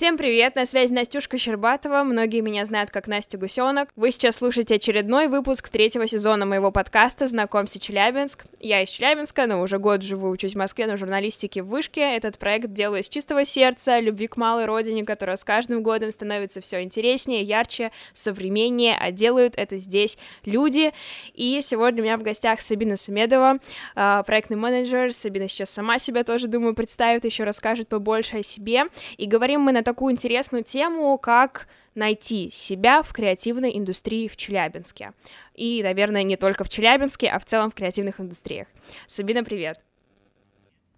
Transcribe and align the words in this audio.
Всем 0.00 0.16
привет, 0.16 0.54
на 0.54 0.64
связи 0.64 0.94
Настюшка 0.94 1.36
Щербатова, 1.36 2.04
многие 2.04 2.40
меня 2.40 2.64
знают 2.64 2.90
как 2.90 3.06
Настя 3.06 3.36
Гусенок. 3.36 3.90
Вы 3.96 4.12
сейчас 4.12 4.36
слушаете 4.36 4.76
очередной 4.76 5.28
выпуск 5.28 5.68
третьего 5.68 6.06
сезона 6.06 6.46
моего 6.46 6.72
подкаста 6.72 7.26
«Знакомься, 7.26 7.78
Челябинск». 7.78 8.46
Я 8.60 8.82
из 8.82 8.88
Челябинска, 8.88 9.44
но 9.44 9.60
уже 9.60 9.78
год 9.78 10.02
живу, 10.02 10.30
учусь 10.30 10.54
в 10.54 10.56
Москве 10.56 10.86
на 10.86 10.96
журналистике 10.96 11.62
в 11.62 11.66
Вышке. 11.66 12.00
Этот 12.00 12.38
проект 12.38 12.72
делаю 12.72 13.02
из 13.02 13.10
чистого 13.10 13.44
сердца, 13.44 14.00
любви 14.00 14.26
к 14.26 14.38
малой 14.38 14.64
родине, 14.64 15.04
которая 15.04 15.36
с 15.36 15.44
каждым 15.44 15.82
годом 15.82 16.10
становится 16.12 16.62
все 16.62 16.82
интереснее, 16.82 17.42
ярче, 17.42 17.92
современнее, 18.14 18.96
а 18.98 19.10
делают 19.10 19.52
это 19.58 19.76
здесь 19.76 20.16
люди. 20.46 20.94
И 21.34 21.60
сегодня 21.60 22.00
у 22.00 22.04
меня 22.06 22.16
в 22.16 22.22
гостях 22.22 22.62
Сабина 22.62 22.96
Самедова, 22.96 23.58
а, 23.94 24.22
проектный 24.22 24.56
менеджер. 24.56 25.12
Сабина 25.12 25.46
сейчас 25.46 25.68
сама 25.68 25.98
себя 25.98 26.24
тоже, 26.24 26.48
думаю, 26.48 26.74
представит, 26.74 27.26
еще 27.26 27.44
расскажет 27.44 27.88
побольше 27.88 28.38
о 28.38 28.42
себе. 28.42 28.84
И 29.18 29.26
говорим 29.26 29.60
мы 29.60 29.72
на 29.72 29.89
такую 29.90 30.12
интересную 30.12 30.62
тему, 30.62 31.18
как 31.18 31.66
найти 31.96 32.48
себя 32.52 33.02
в 33.02 33.12
креативной 33.12 33.76
индустрии 33.76 34.28
в 34.28 34.36
Челябинске. 34.36 35.12
И, 35.56 35.82
наверное, 35.82 36.22
не 36.22 36.36
только 36.36 36.62
в 36.62 36.68
Челябинске, 36.68 37.28
а 37.28 37.40
в 37.40 37.44
целом 37.44 37.70
в 37.70 37.74
креативных 37.74 38.20
индустриях. 38.20 38.68
Сабина, 39.08 39.42
привет. 39.42 39.80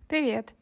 Привет. 0.09 0.53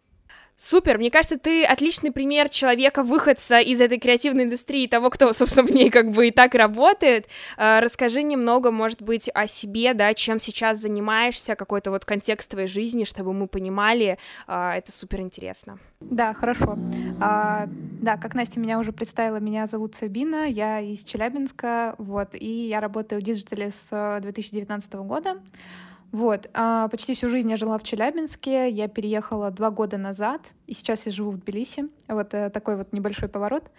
Супер, 0.63 0.99
мне 0.99 1.11
кажется, 1.11 1.39
ты 1.39 1.65
отличный 1.65 2.13
пример 2.13 2.51
человека, 2.51 3.03
выходца 3.03 3.61
из 3.61 3.81
этой 3.81 3.99
креативной 3.99 4.45
индустрии, 4.45 4.87
того, 4.87 5.09
кто, 5.09 5.33
собственно, 5.33 5.67
в 5.67 5.71
ней 5.71 5.89
как 5.89 6.11
бы 6.11 6.29
и 6.29 6.31
так 6.31 6.55
работает. 6.55 7.29
А, 7.57 7.81
расскажи 7.81 8.23
немного, 8.23 8.71
может 8.71 9.01
быть, 9.01 9.31
о 9.33 9.47
себе, 9.47 9.95
да, 9.95 10.13
чем 10.13 10.39
сейчас 10.39 10.79
занимаешься, 10.79 11.57
какой-то 11.57 11.91
вот 11.91 12.05
контекст 12.05 12.51
твоей 12.51 12.69
жизни, 12.69 13.05
чтобы 13.05 13.33
мы 13.33 13.47
понимали, 13.47 14.19
а, 14.47 14.77
это 14.77 14.93
супер 14.93 15.21
интересно. 15.21 15.79
Да, 16.01 16.35
хорошо. 16.35 16.77
А, 17.23 17.65
да, 17.67 18.19
как 18.19 18.35
Настя 18.35 18.61
меня 18.61 18.79
уже 18.79 18.93
представила, 18.93 19.39
меня 19.39 19.67
зовут 19.67 19.95
Сабина, 19.95 20.45
я 20.47 20.81
из 20.81 21.05
Челябинска, 21.05 21.95
вот, 21.97 22.35
и 22.35 22.69
я 22.69 22.81
работаю 22.81 23.23
в 23.23 23.25
диджитале 23.25 23.71
с 23.71 24.19
2019 24.21 24.93
года. 24.93 25.41
Вот, 26.13 26.51
а, 26.55 26.89
почти 26.89 27.15
всю 27.15 27.29
жизнь 27.29 27.51
я 27.51 27.57
жила 27.57 27.79
в 27.79 27.85
Челябинске, 27.85 28.69
я 28.69 28.89
переехала 28.89 29.51
два 29.51 29.71
года 29.71 29.97
назад, 29.97 30.53
и 30.67 30.75
сейчас 30.75 31.07
я 31.07 31.13
живу 31.13 31.31
в 31.31 31.39
Тбилиси. 31.39 31.89
Вот 32.09 32.35
э, 32.35 32.51
такой 32.51 32.77
вот 32.77 32.93
небольшой 32.93 33.29
поворот. 33.29 33.71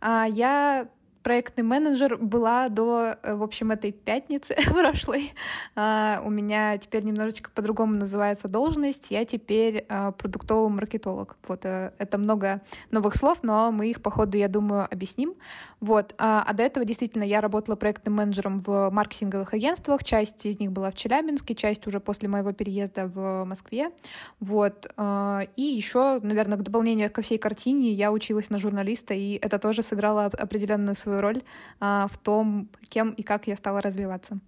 А, 0.00 0.26
я 0.28 0.88
проектный 1.28 1.62
менеджер 1.62 2.16
была 2.16 2.70
до, 2.70 3.18
э, 3.22 3.34
в 3.34 3.42
общем, 3.42 3.70
этой 3.70 3.92
пятницы 3.92 4.56
прошлой. 4.72 5.34
Uh, 5.76 6.24
у 6.24 6.30
меня 6.30 6.78
теперь 6.78 7.02
немножечко 7.02 7.50
по-другому 7.50 7.94
называется 7.96 8.48
должность. 8.48 9.10
Я 9.10 9.26
теперь 9.26 9.84
uh, 9.90 10.12
продуктовый 10.12 10.70
маркетолог. 10.70 11.36
Вот 11.46 11.66
uh, 11.66 11.92
это 11.98 12.16
много 12.16 12.62
новых 12.90 13.14
слов, 13.14 13.40
но 13.42 13.70
мы 13.70 13.90
их, 13.90 14.00
по 14.00 14.10
ходу, 14.10 14.38
я 14.38 14.48
думаю, 14.48 14.88
объясним. 14.90 15.34
Вот. 15.80 16.14
А 16.18 16.50
до 16.54 16.62
этого 16.62 16.86
действительно 16.86 17.22
я 17.22 17.42
работала 17.42 17.76
проектным 17.76 18.14
менеджером 18.14 18.58
в 18.58 18.88
маркетинговых 18.90 19.52
агентствах. 19.52 20.02
Часть 20.02 20.46
из 20.46 20.58
них 20.58 20.72
была 20.72 20.90
в 20.90 20.94
Челябинске, 20.94 21.54
часть 21.54 21.86
уже 21.86 22.00
после 22.00 22.28
моего 22.28 22.52
переезда 22.52 23.06
в 23.06 23.44
Москве. 23.44 23.90
Вот. 24.40 24.92
И 24.98 25.62
еще, 25.62 26.18
наверное, 26.20 26.58
к 26.58 26.62
дополнению 26.62 27.12
ко 27.12 27.22
всей 27.22 27.38
картине 27.38 27.92
я 27.92 28.10
училась 28.10 28.50
на 28.50 28.58
журналиста, 28.58 29.14
и 29.14 29.34
это 29.34 29.60
тоже 29.60 29.82
сыграло 29.82 30.24
определенную 30.24 30.96
свою 30.96 31.17
свою 31.18 31.20
роль 31.20 31.42
а, 31.80 32.06
в 32.08 32.16
том, 32.18 32.68
кем 32.88 33.12
и 33.12 33.22
как 33.22 33.46
я 33.46 33.56
стала 33.56 33.82
развиваться. 33.82 34.38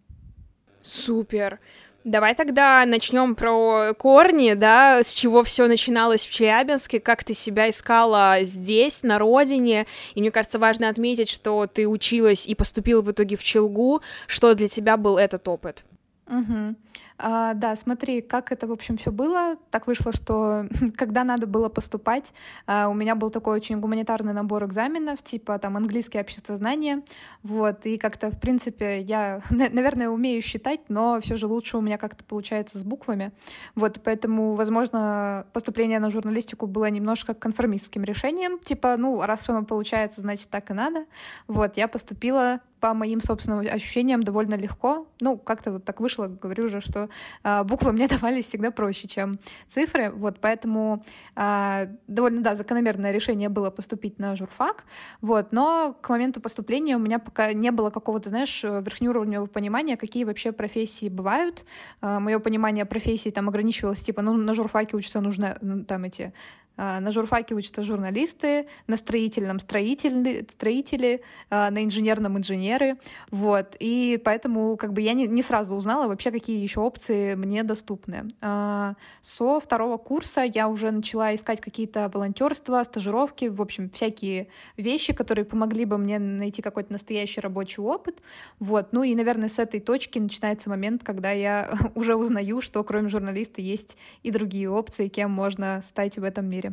Супер. 0.83 1.59
Давай 2.05 2.35
тогда 2.35 2.87
начнем 2.87 3.35
про 3.35 3.93
корни, 3.93 4.55
да, 4.55 5.03
с 5.03 5.13
чего 5.13 5.43
все 5.43 5.67
начиналось 5.67 6.25
в 6.25 6.33
Челябинске, 6.33 6.99
как 6.99 7.25
ты 7.25 7.35
себя 7.35 7.69
искала 7.69 8.39
здесь, 8.43 9.03
на 9.03 9.19
родине. 9.19 9.87
И 10.15 10.21
мне 10.21 10.31
кажется, 10.31 10.59
важно 10.59 10.89
отметить, 10.89 11.29
что 11.29 11.67
ты 11.67 11.87
училась 11.87 12.47
и 12.47 12.55
поступила 12.55 13.03
в 13.03 13.11
итоге 13.11 13.37
в 13.37 13.43
Челгу. 13.43 14.01
Что 14.27 14.55
для 14.55 14.69
тебя 14.69 14.97
был 14.97 15.19
этот 15.19 15.47
опыт? 15.47 15.85
Угу. 16.27 16.75
А, 17.23 17.55
да, 17.55 17.77
смотри, 17.77 18.23
как 18.23 18.51
это, 18.51 18.67
в 18.67 18.73
общем, 18.73 18.97
все 18.97 19.13
было. 19.13 19.57
Так 19.71 19.87
вышло, 19.87 20.13
что 20.13 20.67
когда 20.97 21.23
надо 21.25 21.47
было 21.47 21.69
поступать, 21.69 22.33
а, 22.67 22.89
у 22.89 22.95
меня 22.95 23.15
был 23.15 23.31
такой 23.31 23.57
очень 23.57 23.79
гуманитарный 23.79 24.33
набор 24.33 24.65
экзаменов, 24.65 25.23
типа 25.23 25.59
там 25.59 25.77
английский 25.77 26.19
общество 26.19 26.57
знания, 26.57 27.03
вот, 27.43 27.85
и 27.85 27.99
как-то, 27.99 28.31
в 28.31 28.41
принципе, 28.41 29.01
я, 29.01 29.43
наверное, 29.51 30.09
умею 30.09 30.41
считать, 30.41 30.81
но 30.89 31.21
все 31.21 31.37
же 31.37 31.47
лучше 31.47 31.77
у 31.77 31.81
меня 31.81 31.99
как-то 31.99 32.25
получается 32.25 32.79
с 32.79 32.85
буквами, 32.85 33.33
вот, 33.75 34.01
поэтому, 34.03 34.55
возможно, 34.55 35.47
поступление 35.53 36.01
на 36.01 36.11
журналистику 36.11 36.67
было 36.67 36.89
немножко 36.89 37.35
конформистским 37.35 38.03
решением, 38.03 38.59
типа, 38.59 38.97
ну, 38.97 39.23
раз 39.23 39.49
оно 39.49 39.65
получается, 39.65 40.23
значит, 40.23 40.49
так 40.49 40.71
и 40.71 40.75
надо, 40.75 41.05
вот, 41.49 41.77
я 41.77 41.87
поступила 41.87 42.61
по 42.81 42.95
моим 42.95 43.21
собственным 43.21 43.61
ощущениям 43.61 44.23
довольно 44.23 44.55
легко. 44.55 45.07
Ну, 45.21 45.37
как-то 45.37 45.73
вот 45.73 45.85
так 45.85 46.01
вышло, 46.01 46.27
говорю 46.27 46.65
уже, 46.65 46.81
что 46.91 47.09
э, 47.45 47.65
буквы 47.65 47.93
мне 47.93 48.09
давались 48.09 48.47
всегда 48.47 48.71
проще, 48.71 49.09
чем 49.09 49.39
цифры. 49.69 50.11
Вот, 50.11 50.39
поэтому 50.41 51.03
э, 51.37 51.87
довольно, 52.07 52.43
да, 52.43 52.55
закономерное 52.55 53.13
решение 53.13 53.49
было 53.49 53.71
поступить 53.71 54.19
на 54.19 54.37
журфак. 54.37 54.85
Вот, 55.21 55.53
но 55.53 55.97
к 56.01 56.09
моменту 56.09 56.41
поступления 56.41 56.97
у 56.97 57.01
меня 57.01 57.19
пока 57.19 57.53
не 57.53 57.71
было 57.71 57.91
какого-то, 57.91 58.29
знаешь, 58.29 58.63
верхнеуровневого 58.63 59.47
понимания, 59.47 59.97
какие 59.97 60.25
вообще 60.25 60.53
профессии 60.53 61.09
бывают. 61.09 61.65
Э, 62.03 62.19
мое 62.19 62.39
понимание 62.39 62.85
профессии 62.85 63.31
там 63.31 63.49
ограничивалось, 63.49 64.03
типа, 64.03 64.23
ну, 64.23 64.35
на 64.35 64.55
журфаке 64.55 64.97
учиться 64.97 65.21
нужно 65.21 65.59
ну, 65.61 65.85
там 65.85 66.05
эти 66.05 66.33
а, 66.70 66.70
на 66.81 67.13
журфаке 67.13 67.55
учатся 67.55 67.83
журналисты, 67.83 68.67
на 68.87 68.97
строительном 68.97 69.59
строители, 69.59 70.47
строители, 70.51 71.23
а, 71.51 71.71
на 71.71 71.85
инженерном 71.85 72.39
инженеры, 72.39 72.97
вот. 73.31 73.77
И 73.79 74.21
поэтому 74.25 74.77
как 74.77 74.93
бы 74.93 75.01
я 75.01 75.13
не, 75.13 75.27
не 75.27 75.43
сразу 75.43 75.75
узнала 75.75 76.09
вообще, 76.09 76.31
какие 76.31 76.63
еще 76.63 76.81
опции 76.81 77.35
мне 77.35 77.63
доступны. 77.63 78.29
А, 78.41 78.95
со 79.21 79.61
второго 79.61 79.99
курса 79.99 80.43
я 80.43 80.69
уже 80.69 80.91
начала 80.91 81.35
искать 81.35 81.61
какие-то 81.61 82.11
волонтерства, 82.13 82.83
стажировки, 82.85 83.47
в 83.47 83.61
общем, 83.61 83.91
всякие 83.91 84.49
вещи, 84.77 85.13
которые 85.13 85.45
помогли 85.45 85.85
бы 85.85 85.99
мне 85.99 86.19
найти 86.19 86.63
какой-то 86.63 86.93
настоящий 86.93 87.41
рабочий 87.41 87.83
опыт. 87.83 88.23
Вот. 88.59 88.93
Ну 88.93 89.03
и, 89.03 89.15
наверное, 89.15 89.49
с 89.49 89.59
этой 89.59 89.81
точки 89.81 90.19
начинается 90.19 90.71
момент, 90.71 91.05
когда 91.05 91.31
я 91.31 91.73
уже 91.95 92.15
узнаю, 92.15 92.61
что 92.61 92.83
кроме 92.85 93.09
журналиста 93.09 93.61
есть 93.61 93.97
и 94.23 94.31
другие 94.31 94.71
опции, 94.71 95.09
кем 95.09 95.31
можно 95.31 95.83
стать 95.87 96.17
в 96.17 96.25
этом 96.25 96.47
мире. 96.47 96.70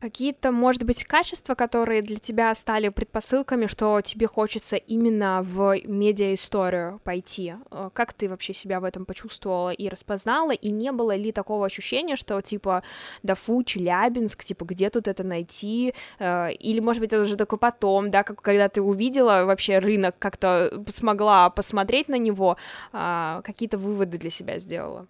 Какие-то, 0.00 0.52
может 0.52 0.84
быть, 0.84 1.02
качества, 1.02 1.56
которые 1.56 2.02
для 2.02 2.18
тебя 2.18 2.54
стали 2.54 2.88
предпосылками, 2.88 3.66
что 3.66 4.00
тебе 4.00 4.28
хочется 4.28 4.76
именно 4.76 5.42
в 5.42 5.76
медиа-историю 5.84 7.00
пойти? 7.02 7.54
Э, 7.72 7.90
как 7.92 8.12
ты 8.12 8.28
вообще 8.28 8.54
себя 8.54 8.78
в 8.78 8.84
этом 8.84 9.04
почувствовала 9.04 9.70
и 9.70 9.88
распознала? 9.88 10.52
И 10.52 10.70
не 10.70 10.92
было 10.92 11.16
ли 11.16 11.32
такого 11.32 11.66
ощущения, 11.66 12.14
что, 12.14 12.40
типа, 12.40 12.84
да 13.24 13.34
фу, 13.34 13.64
Челябинск, 13.64 14.44
типа, 14.44 14.64
где 14.66 14.88
тут 14.88 15.08
это 15.08 15.24
найти? 15.24 15.94
Э, 16.20 16.52
или, 16.52 16.78
может 16.78 17.00
быть, 17.00 17.12
это 17.12 17.22
уже 17.22 17.36
такой 17.36 17.58
потом, 17.58 18.12
да, 18.12 18.22
как 18.22 18.40
когда 18.40 18.68
ты 18.68 18.80
увидела 18.80 19.44
вообще 19.46 19.80
рынок, 19.80 20.14
как-то 20.20 20.84
смогла 20.86 21.50
посмотреть 21.50 22.08
на 22.08 22.18
него, 22.18 22.56
а, 22.92 23.42
какие-то 23.42 23.78
выводы 23.78 24.16
для 24.16 24.30
себя 24.30 24.60
сделала? 24.60 25.08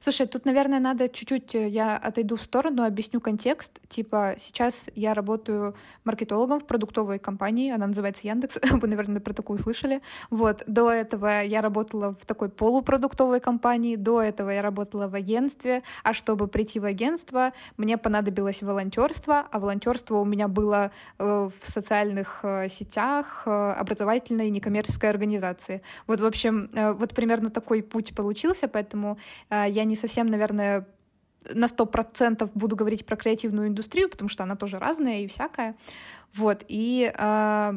Слушай, 0.00 0.26
тут, 0.26 0.44
наверное, 0.44 0.80
надо 0.80 1.08
чуть-чуть, 1.08 1.54
э, 1.54 1.68
я 1.68 1.96
отойду 1.96 2.36
в 2.36 2.42
сторону, 2.42 2.84
объясню 2.84 3.20
контекст. 3.20 3.80
Типа, 3.88 4.36
сейчас 4.38 4.88
я 4.94 5.14
работаю 5.14 5.74
маркетологом 6.04 6.60
в 6.60 6.66
продуктовой 6.66 7.18
компании, 7.18 7.70
она 7.72 7.86
называется 7.86 8.26
Яндекс, 8.26 8.58
вы, 8.70 8.88
наверное, 8.88 9.20
про 9.20 9.32
такую 9.32 9.58
слышали. 9.58 10.00
Вот, 10.30 10.62
до 10.66 10.90
этого 10.90 11.42
я 11.42 11.60
работала 11.60 12.14
в 12.20 12.26
такой 12.26 12.48
полупродуктовой 12.48 13.40
компании, 13.40 13.96
до 13.96 14.22
этого 14.22 14.50
я 14.50 14.62
работала 14.62 15.08
в 15.08 15.14
агентстве, 15.14 15.82
а 16.04 16.12
чтобы 16.12 16.48
прийти 16.48 16.80
в 16.80 16.84
агентство, 16.84 17.52
мне 17.76 17.98
понадобилось 17.98 18.62
волонтерство, 18.62 19.46
а 19.50 19.58
волонтерство 19.58 20.16
у 20.16 20.24
меня 20.24 20.48
было 20.48 20.90
э, 21.18 21.50
в 21.60 21.68
социальных 21.68 22.40
э, 22.42 22.68
сетях, 22.68 23.42
образовательной 23.46 24.50
некоммерческой 24.50 25.10
организации. 25.10 25.82
Вот, 26.06 26.20
в 26.20 26.24
общем, 26.24 26.70
вот 26.72 27.14
примерно 27.14 27.50
такой 27.50 27.82
путь 27.82 28.14
получился, 28.14 28.68
поэтому 28.68 29.17
Э, 29.50 29.64
я 29.68 29.84
не 29.84 29.96
совсем, 29.96 30.26
наверное, 30.26 30.86
на 31.54 31.68
сто 31.68 31.86
процентов 31.86 32.50
буду 32.54 32.76
говорить 32.76 33.06
про 33.06 33.16
креативную 33.16 33.68
индустрию, 33.68 34.08
потому 34.08 34.28
что 34.28 34.42
она 34.42 34.56
тоже 34.56 34.78
разная 34.78 35.20
и 35.20 35.26
всякая. 35.26 35.76
Вот, 36.34 36.64
и 36.68 37.12
э, 37.14 37.72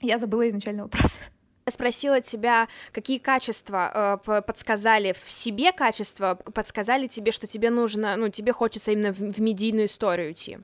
я 0.00 0.18
забыла 0.18 0.48
изначально 0.48 0.84
вопрос. 0.84 1.20
Я 1.66 1.72
спросила 1.72 2.20
тебя, 2.20 2.68
какие 2.92 3.18
качества 3.18 4.20
э, 4.24 4.42
подсказали 4.42 5.12
в 5.12 5.30
себе 5.30 5.72
качества, 5.72 6.36
подсказали 6.36 7.08
тебе, 7.08 7.32
что 7.32 7.48
тебе 7.48 7.70
нужно, 7.70 8.16
ну, 8.16 8.28
тебе 8.28 8.52
хочется 8.52 8.92
именно 8.92 9.12
в, 9.12 9.18
в 9.18 9.40
медийную 9.40 9.86
историю 9.86 10.30
идти. 10.30 10.58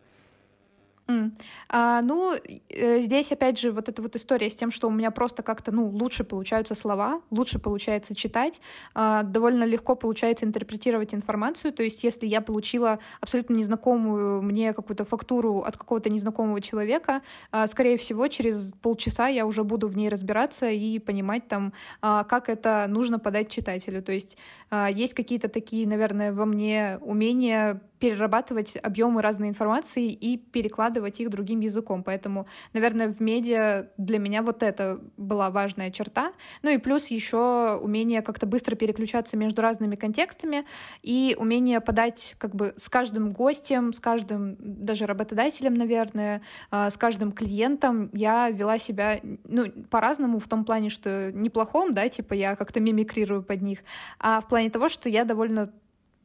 А, 1.75 2.03
ну, 2.03 2.35
э, 2.69 3.01
здесь, 3.01 3.33
опять 3.33 3.59
же, 3.59 3.71
вот 3.73 3.89
эта 3.89 4.03
вот 4.03 4.15
история 4.15 4.51
с 4.51 4.55
тем, 4.55 4.71
что 4.71 4.89
у 4.89 4.91
меня 4.91 5.11
просто 5.11 5.43
как-то, 5.43 5.73
ну, 5.73 5.89
лучше 5.89 6.23
получаются 6.23 6.75
слова, 6.75 7.23
лучше 7.31 7.59
получается 7.59 8.15
читать, 8.15 8.61
а, 8.95 9.23
довольно 9.23 9.65
легко 9.65 9.97
получается 9.97 10.45
интерпретировать 10.45 11.15
информацию, 11.15 11.73
то 11.73 11.83
есть 11.83 12.05
если 12.05 12.27
я 12.27 12.43
получила 12.43 12.99
абсолютно 13.23 13.55
незнакомую 13.55 14.43
мне 14.43 14.75
какую-то 14.75 15.07
фактуру 15.07 15.61
от 15.61 15.79
какого-то 15.79 16.11
незнакомого 16.11 16.61
человека, 16.61 17.23
а, 17.51 17.67
скорее 17.67 17.97
всего, 17.97 18.29
через 18.29 18.75
полчаса 18.83 19.29
я 19.29 19.47
уже 19.47 19.65
буду 19.65 19.89
в 19.89 19.97
ней 19.97 20.11
разбираться 20.11 20.69
и 20.69 20.99
понимать 20.99 21.49
там, 21.49 21.73
а, 22.03 22.25
как 22.25 22.51
это 22.51 22.85
нужно 22.87 23.19
подать 23.19 23.49
читателю, 23.49 24.03
то 24.03 24.13
есть 24.13 24.37
а, 24.69 24.91
есть 24.91 25.15
какие-то 25.15 25.49
такие, 25.49 25.89
наверное, 25.89 26.35
во 26.35 26.45
мне 26.45 26.99
умения 27.01 27.81
перерабатывать 28.03 28.77
объемы 28.83 29.23
разной 29.23 29.49
информации 29.49 30.11
и 30.11 30.37
перекладывать 30.37 31.21
их 31.21 31.31
другим 31.31 31.61
языком. 31.61 32.03
Поэтому, 32.03 32.49
наверное, 32.73 33.13
в 33.13 33.21
медиа 33.21 33.91
для 33.97 34.19
меня 34.19 34.43
вот 34.43 34.65
это 34.65 34.99
была 35.17 35.51
важная 35.51 35.93
черта. 35.93 36.33
Ну 36.63 36.71
и 36.71 36.79
плюс 36.79 37.07
еще 37.13 37.79
умение 37.81 38.21
как-то 38.23 38.47
быстро 38.47 38.75
переключаться 38.75 39.37
между 39.37 39.63
разными 39.63 39.95
контекстами 39.95 40.67
и 41.03 41.37
умение 41.39 41.81
подать 41.81 42.35
как 42.39 42.57
бы 42.57 42.75
с 42.77 42.89
каждым 42.89 43.31
гостем, 43.31 43.93
с 43.93 44.01
каждым 44.01 44.57
даже 44.59 45.07
работодателем, 45.07 45.75
наверное, 45.75 46.43
а, 46.73 46.91
с 46.91 46.97
каждым 46.97 47.31
клиентом 47.31 48.11
я 48.15 48.51
вела 48.51 48.81
себя 48.81 49.21
ну, 49.45 49.71
по-разному 49.91 50.41
в 50.41 50.49
том 50.49 50.65
плане, 50.65 50.89
что 50.89 51.31
неплохом, 51.31 51.93
да, 51.93 52.09
типа 52.09 52.35
я 52.35 52.57
как-то 52.57 52.81
мимикрирую 52.81 53.45
под 53.45 53.63
них, 53.63 53.79
а 54.19 54.41
в 54.41 54.49
плане 54.49 54.71
того, 54.71 54.89
что 54.89 55.09
я 55.09 55.25
довольно 55.25 55.73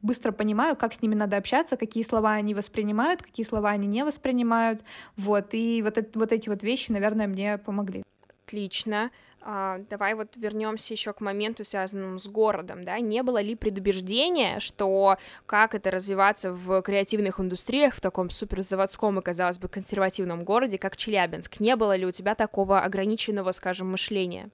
быстро 0.02 0.32
понимаю, 0.32 0.76
как 0.76 0.94
с 0.94 1.02
ними 1.02 1.16
надо 1.16 1.38
общаться, 1.38 1.78
какие 1.78 2.04
слова 2.04 2.34
они 2.34 2.54
воспринимают, 2.54 3.22
какие 3.22 3.46
слова 3.46 3.70
они 3.70 3.88
не 3.88 4.04
воспринимают, 4.04 4.82
вот, 5.16 5.54
и 5.54 5.82
вот, 5.82 5.98
это, 5.98 6.18
вот 6.20 6.32
эти 6.32 6.50
вот 6.50 6.64
вещи, 6.64 6.92
наверное, 6.92 7.28
мне 7.28 7.58
помогли. 7.58 8.04
Отлично. 8.46 9.12
А, 9.42 9.80
давай 9.90 10.14
вот 10.14 10.36
вернемся 10.36 10.94
еще 10.94 11.14
к 11.14 11.22
моменту, 11.22 11.64
связанному 11.64 12.20
с 12.20 12.28
городом, 12.28 12.84
да, 12.84 13.00
не 13.00 13.24
было 13.24 13.40
ли 13.42 13.56
предубеждения, 13.56 14.60
что 14.60 15.18
как 15.46 15.74
это 15.74 15.90
развиваться 15.90 16.52
в 16.52 16.82
креативных 16.82 17.40
индустриях 17.40 17.96
в 17.96 18.02
таком 18.02 18.30
суперзаводском 18.30 19.20
и, 19.20 19.22
казалось 19.22 19.60
бы, 19.60 19.70
консервативном 19.70 20.44
городе, 20.44 20.78
как 20.78 20.98
Челябинск? 20.98 21.60
Не 21.60 21.76
было 21.76 21.96
ли 21.96 22.06
у 22.06 22.12
тебя 22.12 22.36
такого 22.36 22.82
ограниченного, 22.82 23.52
скажем, 23.52 23.90
мышления? 23.92 24.50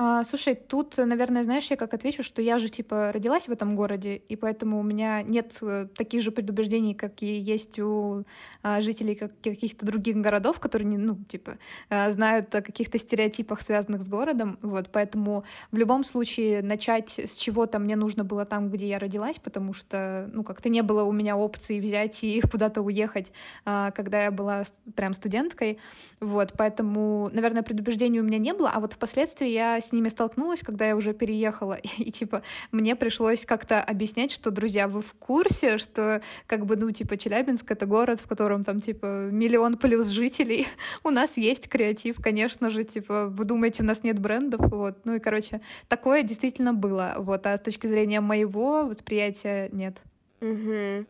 А, 0.00 0.22
слушай, 0.22 0.54
тут, 0.54 0.96
наверное, 0.96 1.42
знаешь, 1.42 1.68
я 1.70 1.76
как 1.76 1.92
отвечу, 1.92 2.22
что 2.22 2.40
я 2.40 2.60
же, 2.60 2.68
типа, 2.68 3.10
родилась 3.12 3.48
в 3.48 3.50
этом 3.50 3.74
городе, 3.74 4.14
и 4.14 4.36
поэтому 4.36 4.78
у 4.78 4.84
меня 4.84 5.22
нет 5.22 5.58
э, 5.60 5.88
таких 5.92 6.22
же 6.22 6.30
предубеждений, 6.30 6.94
как 6.94 7.20
и 7.20 7.26
есть 7.26 7.80
у 7.80 8.22
а, 8.62 8.80
жителей 8.80 9.16
как, 9.16 9.32
каких-то 9.42 9.84
других 9.84 10.16
городов, 10.16 10.60
которые, 10.60 10.86
не, 10.86 10.98
ну, 10.98 11.16
типа, 11.28 11.58
а, 11.90 12.12
знают 12.12 12.54
о 12.54 12.62
каких-то 12.62 12.96
стереотипах, 12.96 13.60
связанных 13.60 14.02
с 14.02 14.08
городом, 14.08 14.60
вот, 14.62 14.88
поэтому 14.92 15.42
в 15.72 15.76
любом 15.76 16.04
случае 16.04 16.62
начать 16.62 17.18
с 17.18 17.36
чего-то 17.36 17.80
мне 17.80 17.96
нужно 17.96 18.22
было 18.22 18.44
там, 18.44 18.70
где 18.70 18.86
я 18.86 19.00
родилась, 19.00 19.40
потому 19.40 19.72
что, 19.72 20.30
ну, 20.32 20.44
как-то 20.44 20.68
не 20.68 20.82
было 20.82 21.02
у 21.02 21.12
меня 21.12 21.36
опции 21.36 21.80
взять 21.80 22.22
и 22.22 22.40
куда-то 22.52 22.82
уехать, 22.82 23.32
а, 23.64 23.90
когда 23.90 24.22
я 24.22 24.30
была 24.30 24.62
прям 24.94 25.12
студенткой, 25.12 25.80
вот, 26.20 26.52
поэтому, 26.56 27.30
наверное, 27.32 27.64
предубеждений 27.64 28.20
у 28.20 28.24
меня 28.24 28.38
не 28.38 28.54
было, 28.54 28.70
а 28.70 28.78
вот 28.78 28.92
впоследствии 28.92 29.48
я 29.48 29.80
с 29.88 29.92
ними 29.92 30.08
столкнулась, 30.08 30.60
когда 30.60 30.86
я 30.86 30.96
уже 30.96 31.12
переехала, 31.12 31.74
и, 31.74 31.88
и 32.02 32.10
типа 32.10 32.42
мне 32.72 32.96
пришлось 32.96 33.44
как-то 33.44 33.82
объяснять, 33.82 34.30
что, 34.30 34.50
друзья, 34.50 34.88
вы 34.88 35.02
в 35.02 35.14
курсе, 35.14 35.78
что 35.78 36.22
как 36.46 36.66
бы, 36.66 36.76
ну, 36.76 36.90
типа, 36.90 37.16
Челябинск— 37.16 37.70
это 37.72 37.86
город, 37.86 38.20
в 38.20 38.28
котором 38.28 38.64
там, 38.64 38.78
типа, 38.78 39.28
миллион 39.30 39.76
плюс 39.76 40.08
жителей, 40.08 40.66
у 41.04 41.10
нас 41.10 41.36
есть 41.36 41.68
креатив, 41.68 42.16
конечно 42.22 42.70
же, 42.70 42.84
типа, 42.84 43.26
вы 43.26 43.44
думаете, 43.44 43.82
у 43.82 43.86
нас 43.86 44.02
нет 44.04 44.18
брендов, 44.18 44.60
вот, 44.70 44.98
ну 45.04 45.14
и, 45.14 45.18
короче, 45.18 45.60
такое 45.88 46.22
действительно 46.22 46.74
было, 46.74 47.14
вот, 47.18 47.46
а 47.46 47.56
с 47.56 47.60
точки 47.60 47.86
зрения 47.86 48.20
моего 48.20 48.86
восприятия 48.86 49.68
нет. 49.72 49.98
Угу. 50.40 51.06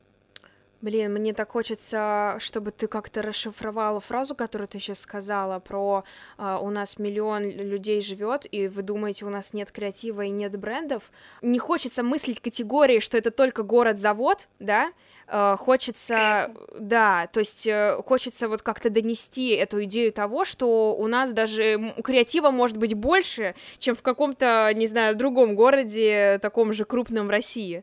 Блин, 0.80 1.12
мне 1.12 1.34
так 1.34 1.50
хочется, 1.50 2.36
чтобы 2.38 2.70
ты 2.70 2.86
как-то 2.86 3.20
расшифровала 3.20 3.98
фразу, 3.98 4.36
которую 4.36 4.68
ты 4.68 4.78
сейчас 4.78 5.00
сказала 5.00 5.58
про 5.58 6.04
э, 6.38 6.58
у 6.60 6.70
нас 6.70 7.00
миллион 7.00 7.50
людей 7.50 8.00
живет, 8.00 8.46
и 8.48 8.68
вы 8.68 8.82
думаете, 8.82 9.24
у 9.24 9.28
нас 9.28 9.54
нет 9.54 9.72
креатива 9.72 10.22
и 10.22 10.30
нет 10.30 10.56
брендов. 10.56 11.10
Не 11.42 11.58
хочется 11.58 12.04
мыслить 12.04 12.38
категории, 12.38 13.00
что 13.00 13.18
это 13.18 13.32
только 13.32 13.64
город-завод, 13.64 14.46
да? 14.60 14.92
Э, 15.26 15.56
хочется, 15.58 16.54
да, 16.78 17.26
то 17.32 17.40
есть 17.40 17.66
э, 17.66 18.00
хочется 18.06 18.48
вот 18.48 18.62
как-то 18.62 18.88
донести 18.88 19.50
эту 19.50 19.82
идею 19.84 20.12
того, 20.12 20.44
что 20.44 20.94
у 20.96 21.06
нас 21.06 21.32
даже 21.32 21.92
креатива 22.02 22.50
может 22.50 22.76
быть 22.76 22.94
больше, 22.94 23.54
чем 23.78 23.94
в 23.94 24.02
каком-то, 24.02 24.70
не 24.74 24.86
знаю, 24.86 25.16
другом 25.16 25.54
городе, 25.54 26.38
таком 26.40 26.72
же 26.72 26.84
крупном 26.84 27.26
в 27.26 27.30
России. 27.30 27.82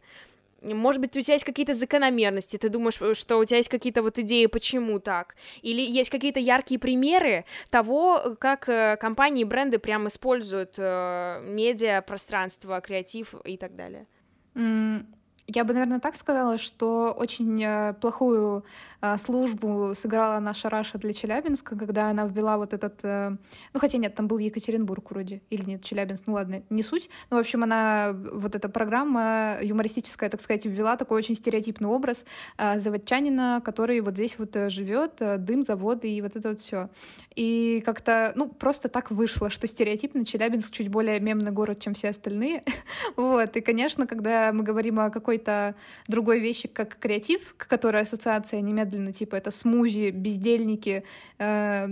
Может 0.74 1.02
быть, 1.02 1.16
у 1.18 1.22
тебя 1.22 1.34
есть 1.34 1.46
какие-то 1.46 1.74
закономерности, 1.74 2.58
ты 2.58 2.70
думаешь, 2.70 3.02
э, 3.02 3.14
что 3.14 3.38
у 3.38 3.46
тебя 3.46 3.58
есть 3.58 3.70
какие-то 3.70 4.02
вот 4.02 4.20
идеи, 4.20 4.48
почему 4.48 5.00
так? 5.00 5.36
Или 5.62 5.82
есть 5.82 6.10
какие-то 6.10 6.40
яркие 6.40 6.80
примеры 6.80 7.46
того, 7.70 8.20
э, 8.24 8.36
как 8.36 8.68
э, 8.70 8.98
компании 8.98 9.42
и 9.42 9.46
бренды 9.46 9.80
прям 9.80 10.08
используют 10.08 10.78
медиа, 10.78 12.02
пространство, 12.02 12.80
креатив 12.82 13.36
и 13.44 13.58
так 13.58 13.76
далее? 13.76 14.08
Я 15.48 15.64
бы, 15.64 15.74
наверное, 15.74 16.00
так 16.00 16.16
сказала, 16.16 16.58
что 16.58 17.14
очень 17.18 17.94
плохую 18.02 18.66
а, 19.06 19.18
службу 19.20 19.92
сыграла 19.94 20.40
наша 20.40 20.68
Раша 20.68 20.98
для 20.98 21.14
Челябинска, 21.14 21.78
когда 21.78 22.10
она 22.10 22.26
ввела 22.26 22.58
вот 22.58 22.74
этот... 22.74 23.00
Э, 23.04 23.38
ну, 23.72 23.80
хотя 23.80 24.00
нет, 24.00 24.16
там 24.16 24.28
был 24.28 24.40
Екатеринбург 24.40 25.12
вроде, 25.12 25.44
или 25.52 25.64
нет, 25.64 25.84
Челябинск, 25.84 26.24
ну 26.26 26.34
ладно, 26.34 26.64
не 26.72 26.82
суть. 26.82 27.08
Ну, 27.30 27.38
в 27.38 27.40
общем, 27.40 27.62
она, 27.62 28.16
вот 28.34 28.56
эта 28.56 28.68
программа 28.68 29.60
юмористическая, 29.62 30.28
так 30.32 30.42
сказать, 30.42 30.66
ввела 30.66 30.98
такой 30.98 31.20
очень 31.20 31.36
стереотипный 31.36 31.88
образ 31.88 32.26
заводчанина, 32.58 33.62
который 33.64 34.02
вот 34.02 34.16
здесь 34.16 34.40
вот 34.40 34.56
э, 34.56 34.70
живет, 34.70 35.22
э, 35.22 35.38
дым, 35.38 35.64
заводы 35.64 36.10
и 36.10 36.20
вот 36.22 36.36
это 36.36 36.50
вот 36.50 36.60
все. 36.60 36.90
И 37.36 37.84
как-то, 37.86 38.34
ну, 38.36 38.50
просто 38.50 38.90
так 38.90 39.12
вышло, 39.12 39.52
что 39.52 39.68
стереотипно 39.68 40.26
Челябинск 40.26 40.72
чуть 40.72 40.88
более 40.88 41.20
мемный 41.20 41.52
город, 41.52 41.80
чем 41.80 41.94
все 41.94 42.10
остальные. 42.10 42.64
вот, 43.18 43.56
и, 43.56 43.62
конечно, 43.62 44.08
когда 44.08 44.52
мы 44.52 44.64
говорим 44.64 45.00
о 45.00 45.12
какой-то 45.38 45.76
другой 46.08 46.40
вещи, 46.40 46.68
как 46.68 46.98
креатив, 46.98 47.56
к 47.58 47.68
которой 47.68 48.02
ассоциация 48.02 48.62
немедленно 48.62 48.86
медленно, 48.86 49.14
типа 49.14 49.36
это 49.36 49.52
смузи, 49.52 50.12
бездельники, 50.12 51.04
э, 51.40 51.88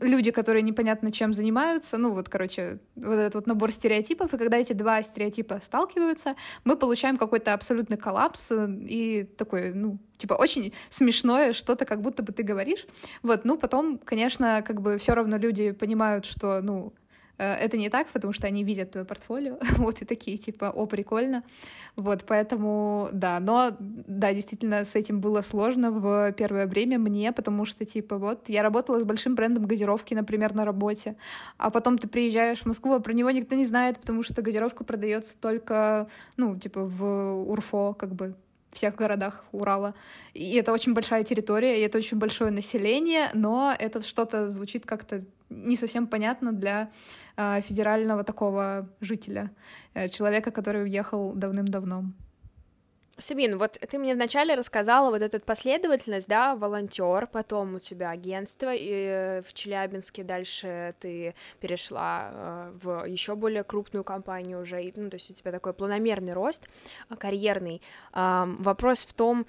люди, 0.00 0.30
которые 0.30 0.62
непонятно 0.62 1.10
чем 1.10 1.32
занимаются, 1.32 1.98
ну 1.98 2.10
вот, 2.10 2.28
короче, 2.28 2.78
вот 2.96 3.14
этот 3.14 3.34
вот 3.34 3.46
набор 3.46 3.70
стереотипов, 3.70 4.34
и 4.34 4.38
когда 4.38 4.56
эти 4.56 4.74
два 4.74 5.02
стереотипа 5.02 5.60
сталкиваются, 5.64 6.34
мы 6.64 6.76
получаем 6.76 7.16
какой-то 7.16 7.54
абсолютный 7.54 7.96
коллапс 7.96 8.52
и 8.88 9.26
такой, 9.36 9.72
ну, 9.74 9.98
типа 10.18 10.34
очень 10.34 10.72
смешное 10.90 11.52
что-то, 11.52 11.84
как 11.84 12.00
будто 12.00 12.22
бы 12.22 12.32
ты 12.32 12.42
говоришь. 12.42 12.86
Вот, 13.22 13.44
ну 13.44 13.58
потом, 13.58 13.98
конечно, 13.98 14.62
как 14.62 14.80
бы 14.80 14.96
все 14.98 15.14
равно 15.14 15.38
люди 15.38 15.72
понимают, 15.72 16.24
что, 16.24 16.60
ну, 16.62 16.92
Э, 17.03 17.03
это 17.42 17.76
не 17.76 17.88
так, 17.88 18.06
потому 18.08 18.32
что 18.32 18.46
они 18.46 18.64
видят 18.64 18.92
твое 18.92 19.04
портфолио, 19.04 19.58
вот 19.78 20.02
и 20.02 20.04
такие, 20.04 20.36
типа, 20.36 20.70
о, 20.70 20.86
прикольно. 20.86 21.42
Вот, 21.96 22.24
поэтому, 22.26 23.08
да, 23.12 23.40
но, 23.40 23.76
да, 23.78 24.32
действительно, 24.32 24.84
с 24.84 24.94
этим 24.94 25.20
было 25.20 25.42
сложно 25.42 25.90
в 25.90 26.32
первое 26.32 26.66
время 26.66 26.98
мне, 26.98 27.32
потому 27.32 27.64
что, 27.64 27.84
типа, 27.84 28.18
вот, 28.18 28.48
я 28.48 28.62
работала 28.62 28.98
с 28.98 29.04
большим 29.04 29.34
брендом 29.34 29.66
газировки, 29.66 30.14
например, 30.14 30.54
на 30.54 30.64
работе, 30.64 31.16
а 31.58 31.70
потом 31.70 31.98
ты 31.98 32.08
приезжаешь 32.08 32.60
в 32.60 32.66
Москву, 32.66 32.92
а 32.92 33.00
про 33.00 33.12
него 33.12 33.30
никто 33.30 33.54
не 33.54 33.64
знает, 33.64 33.98
потому 33.98 34.22
что 34.22 34.42
газировка 34.42 34.84
продается 34.84 35.34
только, 35.40 36.08
ну, 36.36 36.56
типа, 36.58 36.84
в 36.84 37.50
Урфо, 37.50 37.94
как 37.94 38.14
бы, 38.14 38.34
всех 38.74 38.96
городах 38.96 39.44
Урала. 39.52 39.94
И 40.34 40.56
это 40.56 40.72
очень 40.72 40.94
большая 40.94 41.24
территория, 41.24 41.80
и 41.80 41.82
это 41.82 41.98
очень 41.98 42.18
большое 42.18 42.50
население, 42.50 43.30
но 43.32 43.74
это 43.78 44.00
что-то 44.02 44.50
звучит 44.50 44.84
как-то 44.84 45.22
не 45.50 45.76
совсем 45.76 46.06
понятно 46.06 46.52
для 46.52 46.90
э, 47.36 47.60
федерального 47.60 48.24
такого 48.24 48.88
жителя, 49.00 49.50
э, 49.94 50.08
человека, 50.08 50.50
который 50.50 50.84
уехал 50.84 51.32
давным-давно. 51.34 52.04
Сабин, 53.16 53.58
вот 53.58 53.78
ты 53.78 53.98
мне 53.98 54.14
вначале 54.14 54.56
рассказала 54.56 55.10
вот 55.10 55.22
эту 55.22 55.38
последовательность, 55.38 56.26
да, 56.26 56.56
волонтер, 56.56 57.28
потом 57.28 57.76
у 57.76 57.78
тебя 57.78 58.10
агентство 58.10 58.74
и 58.74 58.88
э, 58.90 59.42
в 59.42 59.54
Челябинске, 59.54 60.24
дальше 60.24 60.94
ты 60.98 61.34
перешла 61.60 62.30
э, 62.32 62.72
в 62.82 63.04
еще 63.06 63.36
более 63.36 63.62
крупную 63.62 64.02
компанию 64.02 64.60
уже, 64.60 64.92
ну, 64.96 65.10
то 65.10 65.14
есть 65.14 65.30
у 65.30 65.34
тебя 65.34 65.52
такой 65.52 65.74
планомерный 65.74 66.32
рост 66.32 66.68
э, 67.08 67.14
карьерный. 67.14 67.82
Вопрос 68.12 69.04
в 69.04 69.14
том, 69.14 69.46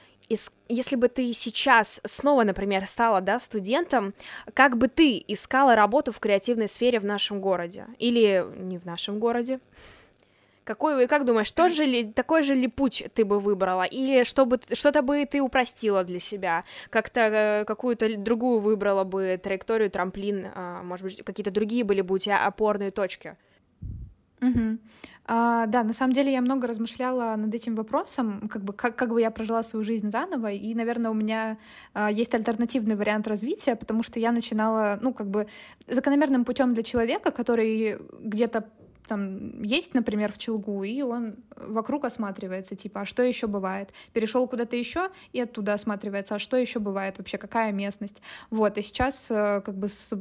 если 0.68 0.96
бы 0.96 1.08
ты 1.08 1.34
сейчас 1.34 2.02
снова, 2.06 2.44
например, 2.44 2.88
стала, 2.88 3.22
да, 3.22 3.40
студентом, 3.40 4.14
как 4.54 4.78
бы 4.78 4.88
ты 4.88 5.24
искала 5.28 5.76
работу 5.76 6.12
в 6.12 6.20
креативной 6.20 6.68
сфере 6.68 7.00
в 7.00 7.06
нашем 7.06 7.42
городе? 7.42 7.86
Или 8.00 8.46
не 8.58 8.78
в 8.78 8.86
нашем 8.86 9.20
городе? 9.20 9.60
Какой, 10.64 11.08
как 11.08 11.26
думаешь, 11.26 11.52
тот 11.52 11.74
же 11.74 11.86
ли, 11.86 12.12
такой 12.12 12.42
же 12.42 12.56
ли 12.56 12.68
путь 12.68 13.04
ты 13.14 13.24
бы 13.24 13.40
выбрала? 13.40 13.84
Или 13.84 14.24
чтобы, 14.24 14.60
что-то 14.74 15.04
бы 15.04 15.24
ты 15.28 15.40
упростила 15.40 16.04
для 16.04 16.20
себя? 16.20 16.64
Как-то 16.90 17.20
э, 17.20 17.66
какую-то 17.66 18.18
другую 18.18 18.60
выбрала 18.60 19.04
бы 19.04 19.40
траекторию, 19.42 19.92
трамплин? 19.92 20.48
А, 20.56 20.82
может 20.82 21.04
быть, 21.04 21.24
какие-то 21.24 21.52
другие 21.52 21.84
были 21.84 22.02
бы 22.02 22.16
у 22.16 22.18
тебя 22.18 22.44
опорные 22.44 22.90
точки? 22.90 23.38
Угу. 24.50 24.78
А, 25.28 25.66
да, 25.66 25.84
на 25.84 25.94
самом 25.94 26.14
деле 26.14 26.32
я 26.32 26.42
много 26.42 26.68
размышляла 26.68 27.36
над 27.36 27.54
этим 27.54 27.76
вопросом, 27.76 28.48
как 28.48 28.64
бы 28.64 28.74
как, 28.74 28.96
как 28.96 29.10
бы 29.10 29.20
я 29.20 29.32
прожила 29.32 29.64
свою 29.64 29.84
жизнь 29.84 30.12
заново, 30.12 30.52
и, 30.52 30.76
наверное, 30.76 31.10
у 31.10 31.16
меня 31.16 31.58
а, 31.94 32.12
есть 32.12 32.36
альтернативный 32.36 32.96
вариант 32.96 33.28
развития, 33.28 33.76
потому 33.76 34.04
что 34.04 34.20
я 34.20 34.32
начинала, 34.32 35.00
ну, 35.02 35.14
как 35.14 35.28
бы 35.28 35.48
закономерным 35.88 36.46
путем 36.46 36.76
для 36.76 36.84
человека, 36.84 37.32
который 37.32 37.98
где-то 38.20 38.66
там 39.08 39.62
есть, 39.62 39.94
например, 39.94 40.32
в 40.32 40.38
Челгу, 40.38 40.84
и 40.84 41.02
он 41.02 41.36
вокруг 41.56 42.06
осматривается, 42.06 42.76
типа, 42.76 43.02
а 43.02 43.06
что 43.06 43.24
еще 43.24 43.48
бывает? 43.48 43.94
Перешел 44.14 44.48
куда-то 44.48 44.76
еще 44.76 45.10
и 45.32 45.42
оттуда 45.42 45.74
осматривается, 45.74 46.36
а 46.36 46.40
что 46.40 46.58
еще 46.58 46.80
бывает 46.80 47.18
вообще, 47.18 47.38
какая 47.38 47.72
местность? 47.72 48.22
Вот, 48.50 48.78
и 48.78 48.82
сейчас 48.82 49.30
э, 49.32 49.62
как 49.62 49.76
бы 49.76 49.88
с 49.88 50.14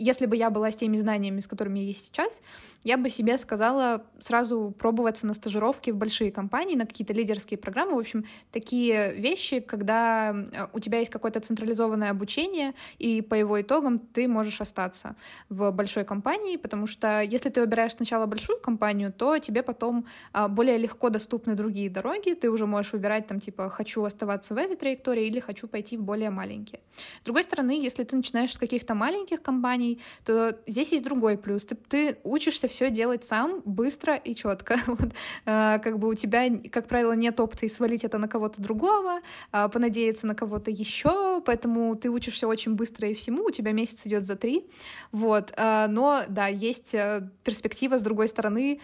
если 0.00 0.26
бы 0.26 0.36
я 0.36 0.50
была 0.50 0.70
с 0.70 0.76
теми 0.76 0.96
знаниями, 0.96 1.40
с 1.40 1.46
которыми 1.46 1.78
я 1.80 1.86
есть 1.86 2.06
сейчас, 2.06 2.40
я 2.84 2.96
бы 2.96 3.10
себе 3.10 3.36
сказала 3.36 4.02
сразу 4.18 4.74
пробоваться 4.78 5.26
на 5.26 5.34
стажировки 5.34 5.90
в 5.90 5.96
большие 5.96 6.32
компании, 6.32 6.74
на 6.74 6.86
какие-то 6.86 7.12
лидерские 7.12 7.58
программы. 7.58 7.94
В 7.96 7.98
общем, 7.98 8.24
такие 8.50 9.12
вещи, 9.14 9.60
когда 9.60 10.34
э, 10.34 10.68
у 10.72 10.80
тебя 10.80 11.00
есть 11.00 11.10
какое-то 11.10 11.40
централизованное 11.40 12.10
обучение, 12.10 12.72
и 12.98 13.20
по 13.20 13.34
его 13.34 13.60
итогам 13.60 13.98
ты 13.98 14.26
можешь 14.28 14.60
остаться 14.60 15.16
в 15.50 15.70
большой 15.70 16.04
компании, 16.04 16.56
потому 16.56 16.86
что 16.86 17.20
если 17.20 17.50
ты 17.50 17.60
выбираешь 17.60 17.92
сначала 17.92 18.24
большую 18.24 18.58
компанию, 18.60 19.12
то 19.12 19.36
тебе 19.38 19.62
потом 19.62 20.06
а, 20.32 20.48
более 20.48 20.78
легко 20.78 21.10
доступны 21.10 21.54
другие 21.54 21.90
дороги, 21.90 22.32
ты 22.32 22.50
уже 22.50 22.66
можешь 22.66 22.92
выбирать 22.92 23.26
там 23.26 23.40
типа 23.40 23.68
«хочу 23.68 24.02
оставаться 24.04 24.54
в 24.54 24.56
этой 24.56 24.76
траектории» 24.76 25.26
или 25.26 25.40
«хочу 25.40 25.68
пойти 25.68 25.98
в 25.98 26.02
более 26.02 26.30
маленькие». 26.30 26.80
С 27.20 27.24
другой 27.24 27.44
стороны, 27.44 27.72
если 27.72 28.04
ты 28.04 28.16
начинаешь 28.16 28.54
с 28.54 28.58
каких-то 28.58 28.94
маленьких 28.94 29.42
компаний, 29.42 29.89
то 30.24 30.58
здесь 30.66 30.92
есть 30.92 31.04
другой 31.04 31.36
плюс. 31.36 31.64
Ты, 31.64 31.74
ты 31.74 32.18
учишься 32.24 32.68
все 32.68 32.90
делать 32.90 33.24
сам 33.24 33.62
быстро 33.64 34.16
и 34.16 34.34
четко. 34.34 34.76
Вот, 34.90 35.12
э, 35.46 35.78
как 35.78 35.98
бы 35.98 36.08
у 36.08 36.14
тебя, 36.14 36.48
как 36.70 36.88
правило, 36.88 37.12
нет 37.12 37.38
опции 37.40 37.68
свалить 37.68 38.04
это 38.04 38.18
на 38.18 38.28
кого-то 38.28 38.60
другого, 38.60 39.20
э, 39.52 39.68
понадеяться 39.68 40.26
на 40.26 40.34
кого-то 40.34 40.70
еще, 40.70 41.40
поэтому 41.40 41.94
ты 41.96 42.10
учишься 42.10 42.48
очень 42.48 42.74
быстро 42.74 43.08
и 43.08 43.14
всему, 43.14 43.44
у 43.44 43.50
тебя 43.50 43.72
месяц 43.72 44.06
идет 44.06 44.26
за 44.26 44.36
три, 44.36 44.66
вот. 45.12 45.52
Э, 45.56 45.86
но 45.88 46.22
да, 46.28 46.48
есть 46.48 46.94
э, 46.94 47.30
перспектива 47.44 47.98
с 47.98 48.02
другой 48.02 48.28
стороны 48.28 48.80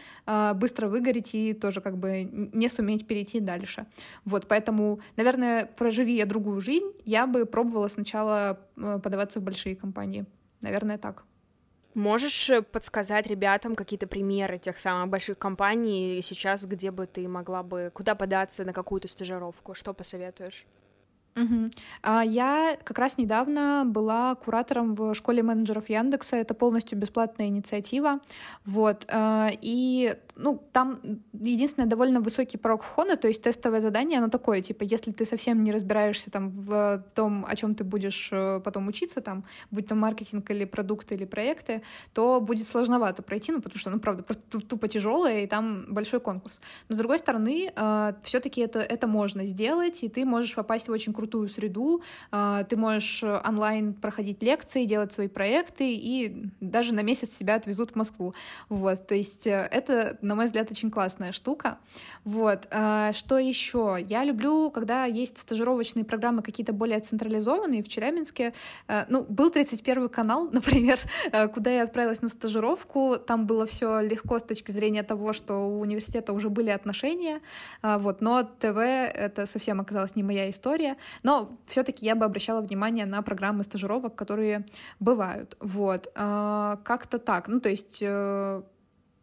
быстро 0.55 0.89
выгореть 0.89 1.35
и 1.35 1.53
тоже 1.53 1.81
как 1.81 1.99
бы 1.99 2.29
не 2.53 2.69
суметь 2.69 3.07
перейти 3.07 3.41
дальше. 3.41 3.87
Вот, 4.25 4.47
поэтому, 4.49 5.01
наверное, 5.17 5.67
проживи 5.67 6.17
я 6.17 6.27
другую 6.27 6.61
жизнь, 6.61 6.93
я 7.05 7.27
бы 7.27 7.47
пробовала 7.47 7.89
сначала 7.89 8.61
подаваться 8.77 9.41
в 9.41 9.43
большие 9.43 9.77
компании. 9.77 10.27
Наверное, 10.61 10.99
так. 10.99 11.25
Можешь 11.95 12.51
э, 12.51 12.61
подсказать 12.61 13.27
ребятам 13.27 13.75
какие-то 13.75 14.07
примеры 14.07 14.59
тех 14.59 14.79
самых 14.79 15.09
больших 15.09 15.39
компаний 15.39 16.21
сейчас, 16.23 16.67
где 16.67 16.91
бы 16.91 17.07
ты 17.07 17.27
могла 17.27 17.63
бы, 17.63 17.91
куда 17.95 18.15
податься 18.15 18.65
на 18.65 18.73
какую-то 18.73 19.09
стажировку? 19.09 19.75
Что 19.75 19.95
посоветуешь? 19.95 20.67
Угу. 21.37 21.71
А 22.03 22.25
я 22.25 22.79
как 22.83 22.99
раз 22.99 23.19
недавно 23.19 23.85
была 23.87 24.35
куратором 24.37 24.95
в 24.95 25.15
школе 25.15 25.43
менеджеров 25.43 25.91
Яндекса. 25.91 26.37
Это 26.37 26.55
полностью 26.55 26.99
бесплатная 26.99 27.49
инициатива. 27.49 28.21
Вот. 28.65 29.05
А, 29.09 29.51
и 29.61 30.17
ну, 30.37 30.63
там 30.73 31.01
единственное 31.33 31.89
довольно 31.89 32.21
высокий 32.21 32.59
порог 32.59 32.83
входа, 32.83 33.17
то 33.17 33.29
есть 33.29 33.43
тестовое 33.43 33.81
задание, 33.81 34.19
оно 34.19 34.29
такое, 34.29 34.61
типа, 34.61 34.85
если 34.85 35.11
ты 35.11 35.25
совсем 35.25 35.65
не 35.65 35.73
разбираешься 35.73 36.31
там 36.31 36.51
в 36.51 37.05
том, 37.15 37.45
о 37.49 37.57
чем 37.57 37.75
ты 37.75 37.85
будешь 37.85 38.29
э, 38.33 38.61
потом 38.61 38.89
учиться, 38.89 39.21
там, 39.21 39.45
будь 39.71 39.87
то 39.89 39.95
маркетинг 39.95 40.51
или 40.51 40.65
продукты 40.65 41.15
или 41.15 41.25
проекты, 41.25 41.83
то 42.13 42.41
будет 42.41 42.67
сложновато 42.67 43.23
пройти, 43.23 43.53
ну, 43.53 43.63
потому 43.63 43.79
что, 43.79 43.91
ну, 43.91 43.99
правда, 43.99 44.23
тупо 44.23 44.89
тяжелое, 44.89 45.45
и 45.45 45.47
там 45.47 45.87
большой 45.89 46.21
конкурс. 46.21 46.61
Но, 46.89 46.97
с 46.97 46.99
другой 46.99 47.19
стороны, 47.19 47.73
а, 47.75 48.15
все-таки 48.23 48.61
это, 48.61 48.81
это 48.81 49.07
можно 49.07 49.47
сделать, 49.47 50.03
и 50.03 50.09
ты 50.09 50.25
можешь 50.25 50.55
попасть 50.55 50.89
в 50.89 50.93
очень 50.93 51.13
крутую 51.13 51.26
крутую 51.27 51.49
среду, 51.49 52.03
а, 52.31 52.63
ты 52.65 52.77
можешь 52.77 53.23
э, 53.23 53.41
онлайн 53.45 53.95
проходить 53.95 54.43
лекции, 54.43 54.85
делать 54.85 55.13
свои 55.13 55.27
проекты, 55.27 55.93
и 55.95 56.51
даже 56.61 56.95
на 56.95 57.03
месяц 57.03 57.37
себя 57.37 57.57
отвезут 57.57 57.91
в 57.91 57.97
Москву. 57.97 58.33
Вот, 58.69 59.07
то 59.07 59.15
есть 59.15 59.47
э, 59.47 59.69
это, 59.73 60.17
на 60.23 60.37
мой 60.37 60.45
взгляд, 60.45 60.71
очень 60.71 60.91
классная 60.91 61.33
штука. 61.33 61.79
Вот, 62.25 62.69
а, 62.71 63.13
что 63.13 63.39
еще? 63.39 63.99
Я 64.09 64.25
люблю, 64.25 64.71
когда 64.71 65.05
есть 65.05 65.39
стажировочные 65.39 66.05
программы 66.05 66.43
какие-то 66.43 66.73
более 66.73 67.01
централизованные. 67.01 67.83
В 67.83 67.89
Челябинске, 67.89 68.53
э, 68.87 69.05
ну, 69.09 69.25
был 69.29 69.51
31 69.51 70.09
канал, 70.09 70.49
например, 70.53 71.01
куда 71.55 71.71
я 71.71 71.83
отправилась 71.83 72.23
на 72.23 72.29
стажировку. 72.29 73.17
Там 73.17 73.47
было 73.47 73.67
все 73.67 74.01
легко 74.01 74.39
с 74.39 74.43
точки 74.43 74.71
зрения 74.71 75.03
того, 75.03 75.33
что 75.33 75.55
у 75.67 75.81
университета 75.81 76.33
уже 76.33 76.51
были 76.51 76.71
отношения, 76.71 77.41
а, 77.83 77.99
вот, 77.99 78.21
но 78.21 78.45
ТВ— 78.45 78.79
это 78.79 79.47
совсем 79.47 79.81
оказалась 79.81 80.15
не 80.17 80.23
моя 80.23 80.49
история. 80.51 80.97
Но 81.23 81.57
все-таки 81.67 82.05
я 82.07 82.15
бы 82.15 82.25
обращала 82.25 82.61
внимание 82.61 83.07
на 83.07 83.23
программы 83.23 83.65
стажировок, 83.65 84.15
которые 84.15 84.67
бывают. 85.01 85.57
Вот. 85.61 86.11
А, 86.15 86.79
как-то 86.85 87.19
так. 87.19 87.49
Ну, 87.49 87.61
то 87.61 87.69
есть 87.69 87.99
э, 88.01 88.63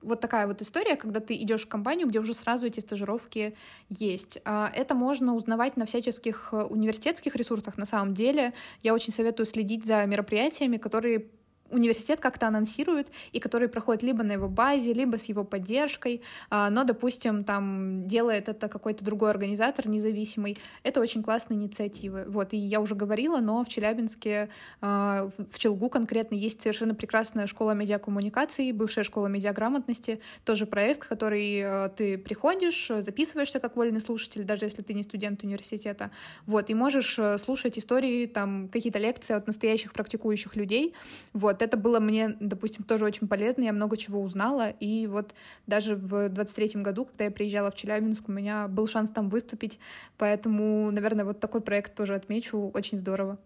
вот 0.03 0.19
такая 0.19 0.47
вот 0.47 0.61
история, 0.61 0.95
когда 0.95 1.19
ты 1.19 1.35
идешь 1.35 1.63
в 1.63 1.67
компанию, 1.67 2.07
где 2.07 2.19
уже 2.19 2.33
сразу 2.33 2.65
эти 2.65 2.79
стажировки 2.79 3.55
есть. 3.89 4.39
А, 4.45 4.69
это 4.73 4.95
можно 4.95 5.33
узнавать 5.33 5.77
на 5.77 5.85
всяческих 5.85 6.49
э, 6.51 6.63
университетских 6.63 7.35
ресурсах. 7.35 7.77
На 7.77 7.85
самом 7.85 8.13
деле, 8.13 8.53
я 8.81 8.93
очень 8.93 9.13
советую 9.13 9.45
следить 9.45 9.85
за 9.85 10.05
мероприятиями, 10.05 10.77
которые 10.77 11.27
университет 11.73 12.19
как-то 12.19 12.47
анонсирует, 12.47 13.09
и 13.31 13.39
который 13.39 13.67
проходит 13.67 14.03
либо 14.03 14.23
на 14.23 14.33
его 14.33 14.47
базе, 14.47 14.93
либо 14.93 15.17
с 15.17 15.25
его 15.25 15.43
поддержкой, 15.43 16.21
а, 16.49 16.69
но, 16.69 16.83
допустим, 16.83 17.43
там 17.43 18.07
делает 18.07 18.49
это 18.49 18.67
какой-то 18.67 19.03
другой 19.03 19.31
организатор 19.31 19.87
независимый. 19.87 20.57
Это 20.83 21.01
очень 21.01 21.23
классные 21.23 21.57
инициативы. 21.57 22.25
Вот, 22.27 22.53
и 22.53 22.57
я 22.57 22.79
уже 22.79 22.95
говорила, 22.95 23.39
но 23.39 23.63
в 23.63 23.69
Челябинске, 23.69 24.49
а, 24.81 25.27
в 25.51 25.59
Челгу 25.59 25.89
конкретно, 25.89 26.35
есть 26.35 26.61
совершенно 26.61 26.95
прекрасная 26.95 27.47
школа 27.47 27.71
медиакоммуникации, 27.71 28.71
бывшая 28.71 29.03
школа 29.03 29.27
медиаграмотности, 29.27 30.19
тоже 30.45 30.65
проект, 30.65 31.07
который 31.07 31.61
а, 31.61 31.89
ты 31.89 32.17
приходишь, 32.17 32.91
записываешься 32.99 33.59
как 33.59 33.75
вольный 33.75 34.01
слушатель, 34.01 34.43
даже 34.43 34.65
если 34.65 34.81
ты 34.81 34.93
не 34.93 35.03
студент 35.03 35.43
университета, 35.43 36.11
вот, 36.45 36.69
и 36.69 36.75
можешь 36.75 37.19
слушать 37.39 37.77
истории, 37.77 38.27
там, 38.27 38.69
какие-то 38.69 38.99
лекции 38.99 39.33
от 39.33 39.47
настоящих 39.47 39.93
практикующих 39.93 40.55
людей, 40.55 40.93
вот, 41.33 41.61
это 41.63 41.77
было 41.77 41.99
мне, 41.99 42.35
допустим, 42.39 42.83
тоже 42.83 43.05
очень 43.05 43.27
полезно, 43.27 43.63
я 43.63 43.73
много 43.73 43.97
чего 43.97 44.21
узнала, 44.21 44.69
и 44.69 45.07
вот 45.07 45.33
даже 45.67 45.95
в 45.95 46.27
23-м 46.27 46.83
году, 46.83 47.05
когда 47.05 47.25
я 47.25 47.31
приезжала 47.31 47.71
в 47.71 47.75
Челябинск, 47.75 48.29
у 48.29 48.31
меня 48.31 48.67
был 48.67 48.87
шанс 48.87 49.09
там 49.09 49.29
выступить, 49.29 49.79
поэтому, 50.17 50.91
наверное, 50.91 51.25
вот 51.25 51.39
такой 51.39 51.61
проект 51.61 51.95
тоже 51.95 52.15
отмечу, 52.15 52.71
очень 52.73 52.97
здорово. 52.97 53.37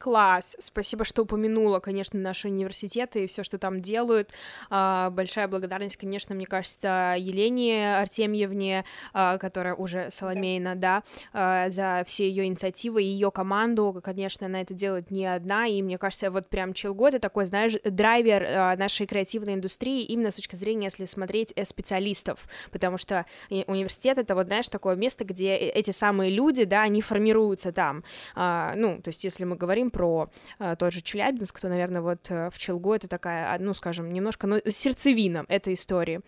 Класс, 0.00 0.56
спасибо, 0.58 1.04
что 1.04 1.24
упомянула, 1.24 1.78
конечно, 1.78 2.18
наши 2.18 2.48
университеты 2.48 3.24
и 3.24 3.26
все, 3.26 3.42
что 3.44 3.58
там 3.58 3.82
делают. 3.82 4.30
А, 4.70 5.10
большая 5.10 5.46
благодарность, 5.46 5.98
конечно, 5.98 6.34
мне 6.34 6.46
кажется, 6.46 7.16
Елене 7.18 7.98
Артемьевне, 7.98 8.86
а, 9.12 9.36
которая 9.36 9.74
уже 9.74 10.10
Соломейна, 10.10 10.74
да, 10.74 11.02
а, 11.34 11.68
за 11.68 12.02
все 12.06 12.26
ее 12.30 12.46
инициативы 12.46 13.02
и 13.02 13.08
ее 13.08 13.30
команду. 13.30 14.00
Конечно, 14.02 14.46
она 14.46 14.62
это 14.62 14.72
делает 14.72 15.10
не 15.10 15.26
одна, 15.26 15.66
и 15.66 15.82
мне 15.82 15.98
кажется, 15.98 16.30
вот 16.30 16.48
прям 16.48 16.72
Челго 16.72 17.08
это 17.08 17.18
такой, 17.18 17.44
знаешь, 17.44 17.74
драйвер 17.84 18.78
нашей 18.78 19.06
креативной 19.06 19.52
индустрии 19.52 20.02
именно 20.04 20.30
с 20.30 20.36
точки 20.36 20.56
зрения, 20.56 20.86
если 20.86 21.04
смотреть 21.04 21.52
э, 21.56 21.66
специалистов, 21.66 22.48
потому 22.70 22.96
что 22.96 23.26
университет 23.50 24.16
это 24.16 24.34
вот, 24.34 24.46
знаешь, 24.46 24.70
такое 24.70 24.96
место, 24.96 25.26
где 25.26 25.56
э, 25.56 25.68
эти 25.68 25.90
самые 25.90 26.30
люди, 26.30 26.64
да, 26.64 26.84
они 26.84 27.02
формируются 27.02 27.70
там. 27.70 28.02
Ну, 28.34 29.02
то 29.02 29.08
есть, 29.08 29.24
если 29.24 29.44
мы 29.44 29.56
говорим 29.56 29.89
про 29.90 30.30
э, 30.58 30.76
тот 30.78 30.92
же 30.92 31.00
Челябинск, 31.02 31.60
то, 31.60 31.68
наверное, 31.68 32.00
вот 32.00 32.30
э, 32.30 32.50
в 32.50 32.58
Челгу 32.58 32.94
это 32.94 33.08
такая, 33.08 33.58
ну, 33.58 33.74
скажем, 33.74 34.12
немножко, 34.12 34.46
ну, 34.46 34.60
сердцевина 34.66 35.44
этой 35.48 35.74
истории. 35.74 36.20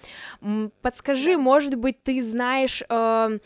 Подскажи, 0.83 1.37
может 1.37 1.75
быть, 1.75 2.03
ты 2.03 2.23
знаешь... 2.23 2.83
Э, 2.89 3.39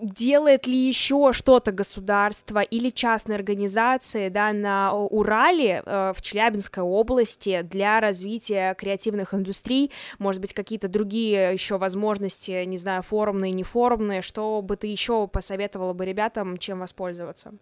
делает 0.00 0.66
ли 0.66 0.76
еще 0.76 1.32
что-то 1.32 1.72
государство 1.72 2.60
или 2.60 2.90
частные 2.90 3.36
организации 3.36 4.28
да, 4.28 4.52
на 4.52 4.92
Урале, 4.92 5.82
э, 5.84 6.12
в 6.14 6.22
Челябинской 6.22 6.82
области 6.82 7.62
для 7.62 8.00
развития 8.00 8.74
креативных 8.74 9.34
индустрий, 9.34 9.90
может 10.18 10.40
быть, 10.40 10.52
какие-то 10.52 10.88
другие 10.88 11.52
еще 11.52 11.78
возможности, 11.78 12.64
не 12.64 12.76
знаю, 12.76 13.02
форумные, 13.02 13.52
нефорумные, 13.52 14.22
что 14.22 14.60
бы 14.62 14.76
ты 14.76 14.86
еще 14.86 15.26
посоветовала 15.28 15.92
бы 15.92 16.04
ребятам, 16.04 16.58
чем 16.58 16.80
воспользоваться? 16.80 17.54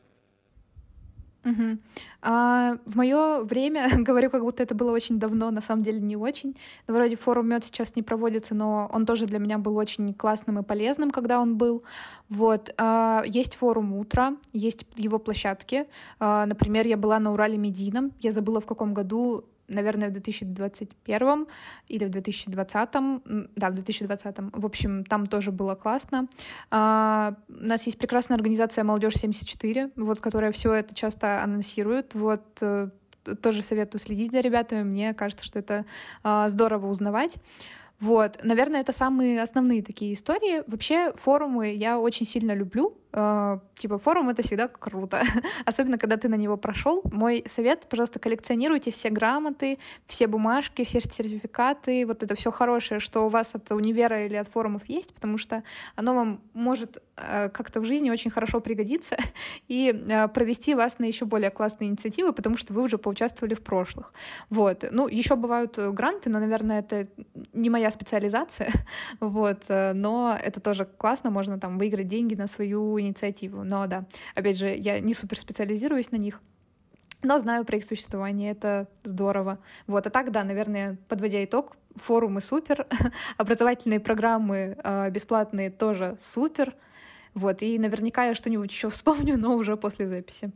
Угу. 1.45 1.79
А, 2.23 2.77
в 2.87 2.95
мое 2.95 3.43
время, 3.43 3.89
говорю, 3.99 4.31
как 4.31 4.43
будто 4.43 4.63
это 4.63 4.75
было 4.75 4.93
очень 4.93 5.19
давно, 5.19 5.51
на 5.51 5.61
самом 5.61 5.83
деле 5.83 6.01
не 6.01 6.17
очень. 6.17 6.57
Но 6.87 6.95
вроде 6.95 7.17
форум 7.17 7.49
мед 7.49 7.65
сейчас 7.65 7.97
не 7.97 8.03
проводится, 8.03 8.55
но 8.55 8.89
он 8.93 9.07
тоже 9.07 9.27
для 9.27 9.39
меня 9.39 9.59
был 9.59 9.77
очень 9.77 10.15
классным 10.15 10.59
и 10.59 10.63
полезным, 10.63 11.11
когда 11.11 11.41
он 11.41 11.57
был. 11.57 11.83
Вот. 12.29 12.73
А, 12.79 13.23
есть 13.27 13.57
форум 13.57 13.93
утро, 13.95 14.37
есть 14.53 14.87
его 14.97 15.19
площадки. 15.19 15.87
А, 16.19 16.47
например, 16.47 16.87
я 16.87 16.97
была 16.97 17.19
на 17.19 17.33
Урале 17.33 17.59
Медийном, 17.59 18.13
я 18.21 18.33
забыла 18.33 18.61
в 18.61 18.67
каком 18.67 18.95
году, 18.95 19.45
наверное, 19.73 20.09
в 20.09 20.13
2021 20.13 21.47
или 21.89 22.05
в 22.05 22.09
2020, 22.11 22.93
да, 23.57 23.71
в 23.71 23.75
2020. 23.75 24.37
В 24.53 24.67
общем, 24.67 25.05
там 25.05 25.27
тоже 25.27 25.51
было 25.53 25.75
классно. 25.75 26.29
А, 26.71 27.35
у 27.49 27.67
нас 27.67 27.87
есть 27.87 27.99
прекрасная 27.99 28.37
организация 28.37 28.85
«Молодежь 28.85 29.15
74», 29.15 29.93
вот, 29.97 30.21
которая 30.21 30.53
все 30.53 30.73
это 30.73 30.95
часто 30.95 31.43
анонсирует. 31.43 32.15
Вот, 32.15 32.43
э, 32.61 32.89
тоже 33.41 33.63
советую 33.63 34.01
следить 34.01 34.33
за 34.33 34.41
ребятами. 34.41 34.83
Мне 34.83 35.15
кажется, 35.15 35.45
что 35.45 35.59
это 35.59 35.85
а, 36.23 36.49
здорово 36.49 36.89
узнавать. 36.89 37.37
Вот, 38.03 38.41
наверное, 38.43 38.81
это 38.81 38.91
самые 38.93 39.41
основные 39.41 39.81
такие 39.81 40.15
истории. 40.15 40.65
Вообще, 40.67 41.13
форумы 41.15 41.73
я 41.73 42.01
очень 42.01 42.27
сильно 42.27 42.53
люблю, 42.53 42.99
Uh, 43.13 43.61
типа 43.75 43.99
форум 43.99 44.31
это 44.31 44.43
всегда 44.43 44.69
круто, 44.69 45.23
особенно 45.67 45.99
когда 45.99 46.17
ты 46.17 46.29
на 46.31 46.35
него 46.35 46.57
прошел. 46.57 47.03
Мой 47.13 47.45
совет, 47.47 47.87
пожалуйста, 47.91 48.19
коллекционируйте 48.19 48.91
все 48.91 49.11
грамоты, 49.11 49.79
все 50.07 50.27
бумажки, 50.27 50.83
все 50.85 50.99
сертификаты, 50.99 52.07
вот 52.07 52.23
это 52.23 52.35
все 52.35 52.51
хорошее, 52.51 53.01
что 53.01 53.27
у 53.27 53.29
вас 53.29 53.55
от 53.55 53.71
универа 53.71 54.25
или 54.25 54.37
от 54.37 54.49
форумов 54.49 54.89
есть, 54.89 55.13
потому 55.13 55.37
что 55.37 55.63
оно 55.95 56.15
вам 56.15 56.41
может 56.55 57.03
uh, 57.17 57.51
как-то 57.51 57.81
в 57.81 57.85
жизни 57.85 58.11
очень 58.11 58.31
хорошо 58.31 58.61
пригодиться 58.61 59.19
и 59.69 59.91
uh, 59.91 60.29
провести 60.29 60.75
вас 60.75 60.99
на 60.99 61.05
еще 61.05 61.27
более 61.27 61.51
классные 61.51 61.91
инициативы, 61.91 62.33
потому 62.33 62.57
что 62.57 62.73
вы 62.73 62.81
уже 62.81 62.97
поучаствовали 62.97 63.53
в 63.53 63.63
прошлых. 63.63 64.15
Вот. 64.49 64.87
Ну, 64.91 65.07
еще 65.07 65.37
бывают 65.37 65.77
гранты, 65.77 66.31
но, 66.31 66.39
наверное, 66.39 66.79
это 66.79 67.09
не 67.53 67.69
моя 67.69 67.91
специализация, 67.93 68.73
вот, 69.21 69.65
но 69.69 70.37
это 70.41 70.61
тоже 70.61 70.85
классно, 70.85 71.31
можно 71.31 71.61
там 71.61 71.79
выиграть 71.79 72.09
деньги 72.09 72.35
на 72.35 72.49
свою 72.49 73.01
инициативу. 73.01 73.63
Но 73.63 73.87
да, 73.87 74.07
опять 74.35 74.59
же, 74.59 74.75
я 74.75 74.99
не 75.01 75.15
супер 75.15 75.39
специализируюсь 75.39 76.11
на 76.11 76.17
них, 76.17 76.41
но 77.25 77.39
знаю 77.39 77.65
про 77.65 77.77
их 77.77 77.85
существование, 77.85 78.51
это 78.51 78.89
здорово. 79.05 79.59
Вот, 79.87 80.07
а 80.07 80.11
так, 80.11 80.33
да, 80.33 80.43
наверное, 80.43 80.99
подводя 81.09 81.45
итог, 81.45 81.77
форумы 81.95 82.41
супер, 82.41 82.87
образовательные 83.37 84.01
программы 84.01 84.77
э, 84.83 85.11
бесплатные 85.11 85.71
тоже 85.71 86.17
супер. 86.19 86.75
Вот, 87.35 87.63
и 87.63 87.79
наверняка 87.79 88.25
я 88.25 88.35
что-нибудь 88.35 88.71
еще 88.71 88.91
вспомню, 88.91 89.37
но 89.39 89.57
уже 89.57 89.77
после 89.77 90.09
записи. 90.09 90.51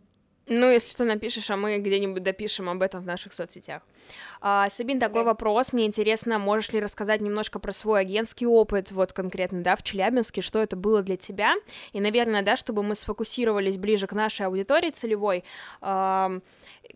Ну, 0.49 0.71
если 0.71 0.91
что 0.91 1.05
напишешь, 1.05 1.51
а 1.51 1.57
мы 1.57 1.79
где-нибудь 1.79 2.23
допишем 2.23 2.69
об 2.69 2.83
этом 2.83 3.03
в 3.03 3.07
наших 3.07 3.33
соцсетях. 3.33 3.83
А, 4.41 4.69
Сабин, 4.71 5.01
такой 5.01 5.23
да. 5.23 5.31
вопрос. 5.31 5.73
Мне 5.73 5.87
интересно, 5.87 6.39
можешь 6.39 6.73
ли 6.73 6.81
рассказать 6.81 7.21
немножко 7.21 7.59
про 7.59 7.73
свой 7.73 8.01
агентский 8.01 8.47
опыт, 8.47 8.93
вот 8.93 9.13
конкретно, 9.13 9.63
да, 9.63 9.77
в 9.77 9.83
Челябинске, 9.83 10.41
что 10.41 10.61
это 10.61 10.77
было 10.77 11.03
для 11.03 11.17
тебя? 11.17 11.55
И, 11.93 12.01
наверное, 12.01 12.43
да, 12.43 12.57
чтобы 12.57 12.83
мы 12.83 12.95
сфокусировались 12.95 13.77
ближе 13.77 14.07
к 14.07 14.13
нашей 14.13 14.47
аудитории 14.47 14.91
целевой, 14.91 15.45
э, 15.83 16.41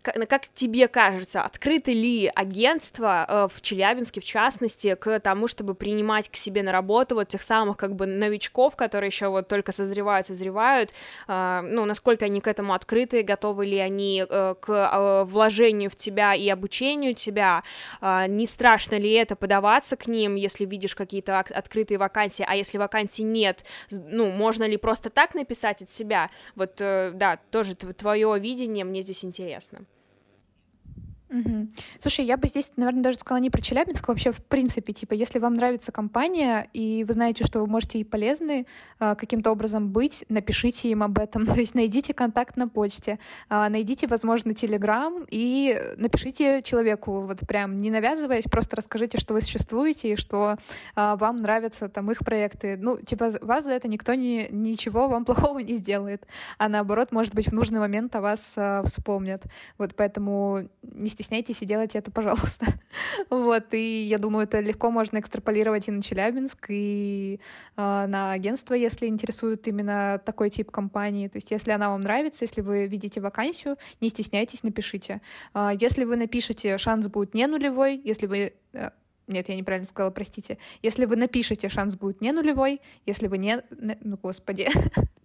как 0.03 0.49
тебе 0.55 0.89
кажется, 0.89 1.43
открыты 1.43 1.93
ли 1.93 2.31
агентства 2.35 3.27
э, 3.29 3.49
в 3.55 3.61
Челябинске, 3.61 4.21
в 4.21 4.25
частности, 4.25 4.95
к 4.95 5.21
тому, 5.21 5.49
чтобы 5.49 5.75
принимать 5.75 6.29
к 6.31 6.37
себе 6.37 6.63
на 6.63 6.73
работу 6.73 7.15
вот 7.15 7.29
тех 7.29 7.43
самых 7.43 7.77
как 7.77 7.95
бы 7.95 8.07
новичков, 8.07 8.77
которые 8.77 9.09
еще 9.09 9.29
вот 9.29 9.49
только 9.49 9.73
созревают, 9.73 10.27
созревают, 10.27 10.91
э, 11.29 11.61
ну, 11.65 11.85
насколько 11.85 12.25
они 12.25 12.41
к 12.41 12.47
этому 12.47 12.75
открыты, 12.75 13.23
готовы 13.23 13.67
ли 13.67 13.79
они 13.79 14.25
э, 14.29 14.55
к 14.61 15.25
вложению 15.25 15.91
в 15.91 15.97
тебя 15.97 16.35
и 16.35 16.49
обучению 16.49 17.00
тебя, 17.15 17.63
не 18.03 18.47
страшно 18.47 18.97
ли 18.97 19.11
это 19.13 19.37
подаваться 19.37 19.97
к 19.97 20.07
ним, 20.07 20.35
если 20.35 20.65
видишь 20.65 20.95
какие-то 20.95 21.39
открытые 21.41 21.99
вакансии, 21.99 22.45
а 22.47 22.55
если 22.57 22.79
вакансий 22.79 23.23
нет, 23.23 23.65
ну, 23.91 24.31
можно 24.31 24.65
ли 24.65 24.77
просто 24.77 25.11
так 25.11 25.35
написать 25.35 25.83
от 25.83 25.91
себя, 25.91 26.31
вот, 26.55 26.75
да, 26.77 27.39
тоже 27.51 27.75
твое 27.75 28.39
видение, 28.39 28.85
мне 28.85 29.03
здесь 29.03 29.25
интересно. 29.25 29.81
Угу. 31.31 31.69
Слушай, 32.01 32.25
я 32.25 32.37
бы 32.37 32.49
здесь, 32.49 32.73
наверное, 32.77 33.05
даже 33.05 33.19
сказала 33.19 33.41
не 33.41 33.51
про 33.51 33.61
Челябинск, 33.63 34.09
а 34.09 34.13
вообще 34.13 34.33
в 34.33 34.43
принципе, 34.45 34.93
типа, 34.93 35.15
если 35.15 35.39
вам 35.39 35.55
нравится 35.55 35.93
компания, 35.93 36.69
и 36.73 37.05
вы 37.07 37.15
знаете, 37.15 37.45
что 37.45 37.61
вы 37.61 37.69
можете 37.69 37.99
ей 37.99 38.05
полезны 38.05 38.67
э, 38.99 39.15
каким-то 39.15 39.53
образом 39.53 39.91
быть, 39.91 40.25
напишите 40.29 40.89
им 40.91 41.05
об 41.05 41.19
этом, 41.19 41.47
то 41.55 41.61
есть 41.61 41.77
найдите 41.77 42.15
контакт 42.15 42.57
на 42.57 42.69
почте, 42.69 43.21
э, 43.49 43.69
найдите, 43.69 44.09
возможно, 44.09 44.55
Телеграм 44.55 45.25
и 45.31 45.81
напишите 45.97 46.63
человеку, 46.63 47.21
вот 47.21 47.41
прям 47.47 47.77
не 47.77 47.91
навязываясь, 47.91 48.45
просто 48.45 48.77
расскажите, 48.77 49.19
что 49.19 49.35
вы 49.35 49.41
существуете 49.41 50.13
и 50.13 50.17
что 50.17 50.57
э, 50.97 51.17
вам 51.17 51.37
нравятся 51.37 51.89
там 51.89 52.11
их 52.11 52.19
проекты. 52.25 52.77
Ну, 52.77 53.01
типа, 53.01 53.31
вас 53.41 53.65
за 53.65 53.71
это 53.71 53.87
никто 53.87 54.15
не, 54.15 54.49
ничего 54.51 55.07
вам 55.07 55.25
плохого 55.31 55.61
не 55.61 55.75
сделает, 55.75 56.27
а 56.59 56.69
наоборот, 56.69 57.13
может 57.13 57.37
быть, 57.37 57.47
в 57.47 57.53
нужный 57.53 57.79
момент 57.79 58.17
о 58.17 58.21
вас 58.21 58.55
э, 58.57 58.83
вспомнят. 58.85 59.45
Вот 59.79 59.95
поэтому 59.95 60.69
не 60.83 61.09
стесняйтесь 61.21 61.61
и 61.61 61.67
делайте 61.67 61.99
это, 61.99 62.11
пожалуйста. 62.11 62.67
вот, 63.31 63.75
и 63.75 64.03
я 64.05 64.19
думаю, 64.19 64.45
это 64.45 64.61
легко 64.61 64.91
можно 64.91 65.19
экстраполировать 65.19 65.89
и 65.89 65.91
на 65.91 66.03
Челябинск, 66.03 66.67
и 66.71 67.41
э, 67.77 68.07
на 68.07 68.33
агентство, 68.33 68.75
если 68.75 69.07
интересует 69.07 69.69
именно 69.69 70.21
такой 70.25 70.49
тип 70.49 70.71
компании. 70.71 71.29
То 71.29 71.37
есть, 71.37 71.51
если 71.51 71.73
она 71.73 71.91
вам 71.91 72.01
нравится, 72.01 72.45
если 72.45 72.63
вы 72.63 72.87
видите 72.87 73.21
вакансию, 73.21 73.77
не 74.01 74.09
стесняйтесь, 74.09 74.63
напишите. 74.63 75.21
Э, 75.55 75.71
если 75.79 76.05
вы 76.05 76.17
напишете, 76.17 76.79
шанс 76.79 77.09
будет 77.09 77.35
не 77.35 77.47
нулевой, 77.47 78.01
если 78.03 78.27
вы 78.27 78.55
э, 78.73 78.91
нет, 79.31 79.49
я 79.49 79.57
неправильно 79.57 79.87
сказала, 79.87 80.11
простите. 80.11 80.59
Если 80.83 81.05
вы 81.05 81.17
напишете, 81.17 81.69
шанс 81.69 81.97
будет 81.97 82.21
не 82.21 82.33
нулевой. 82.33 82.81
Если 83.07 83.27
вы 83.27 83.39
не... 83.39 83.63
Ну, 83.71 84.17
господи. 84.17 84.69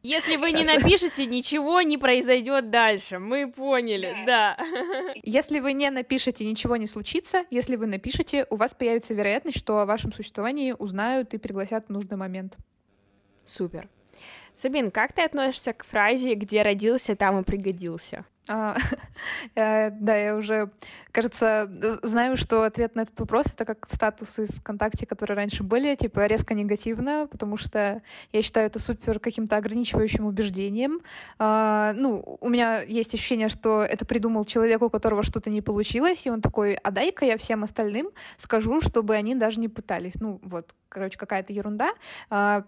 Если 0.04 0.36
вы 0.36 0.52
не 0.52 0.64
напишете, 0.64 1.26
ничего 1.26 1.82
не 1.82 1.98
произойдет 1.98 2.70
дальше. 2.70 3.20
Мы 3.20 3.52
поняли, 3.52 4.16
да. 4.26 4.58
Если 5.24 5.60
вы 5.60 5.74
не 5.74 5.90
напишете, 5.90 6.46
ничего 6.46 6.76
не 6.78 6.88
случится. 6.88 7.44
Если 7.50 7.76
вы 7.76 7.88
напишете, 7.88 8.46
у 8.50 8.56
вас 8.56 8.74
появится 8.74 9.14
вероятность, 9.14 9.58
что 9.58 9.80
о 9.80 9.86
вашем 9.86 10.14
существовании 10.14 10.76
узнают 10.78 11.34
и 11.34 11.40
пригласят 11.40 11.88
в 11.88 11.90
нужный 11.90 12.18
момент. 12.18 12.56
Супер. 13.46 13.90
Сабин, 14.54 14.92
как 14.92 15.14
ты 15.14 15.24
относишься 15.24 15.74
к 15.74 15.84
фразе 15.86 16.36
«где 16.36 16.62
родился, 16.62 17.16
там 17.16 17.40
и 17.40 17.44
пригодился»? 17.44 18.26
А, 18.48 18.78
э, 19.56 19.92
да, 19.92 20.16
я 20.16 20.36
уже, 20.36 20.72
кажется, 21.12 21.70
знаю, 22.04 22.38
что 22.38 22.64
ответ 22.64 22.96
на 22.96 23.02
этот 23.02 23.20
вопрос 23.20 23.48
это 23.48 23.66
как 23.66 23.88
статус 23.90 24.40
из 24.40 24.50
ВКонтакте, 24.60 25.06
которые 25.06 25.36
раньше 25.36 25.64
были, 25.64 25.96
типа 25.96 26.26
резко 26.26 26.54
негативно, 26.54 27.28
потому 27.30 27.58
что 27.58 28.02
я 28.32 28.42
считаю 28.42 28.68
это 28.68 28.80
супер 28.80 29.20
каким-то 29.20 29.58
ограничивающим 29.58 30.26
убеждением. 30.26 31.02
А, 31.40 31.94
ну, 31.94 32.38
у 32.42 32.50
меня 32.50 32.82
есть 32.82 33.14
ощущение, 33.14 33.50
что 33.50 33.84
это 33.84 34.06
придумал 34.06 34.46
человек, 34.46 34.82
у 34.82 34.90
которого 34.90 35.24
что-то 35.24 35.50
не 35.50 35.62
получилось, 35.62 36.26
и 36.26 36.30
он 36.30 36.42
такой, 36.42 36.76
а 36.76 36.92
дай-ка 36.92 37.26
я 37.26 37.38
всем 37.38 37.64
остальным 37.64 38.10
скажу, 38.38 38.82
чтобы 38.82 39.16
они 39.16 39.36
даже 39.36 39.60
не 39.60 39.68
пытались. 39.68 40.16
Ну, 40.20 40.40
вот, 40.44 40.76
короче, 40.90 41.18
какая-то 41.18 41.54
ерунда. 41.54 41.94
А, 42.30 42.64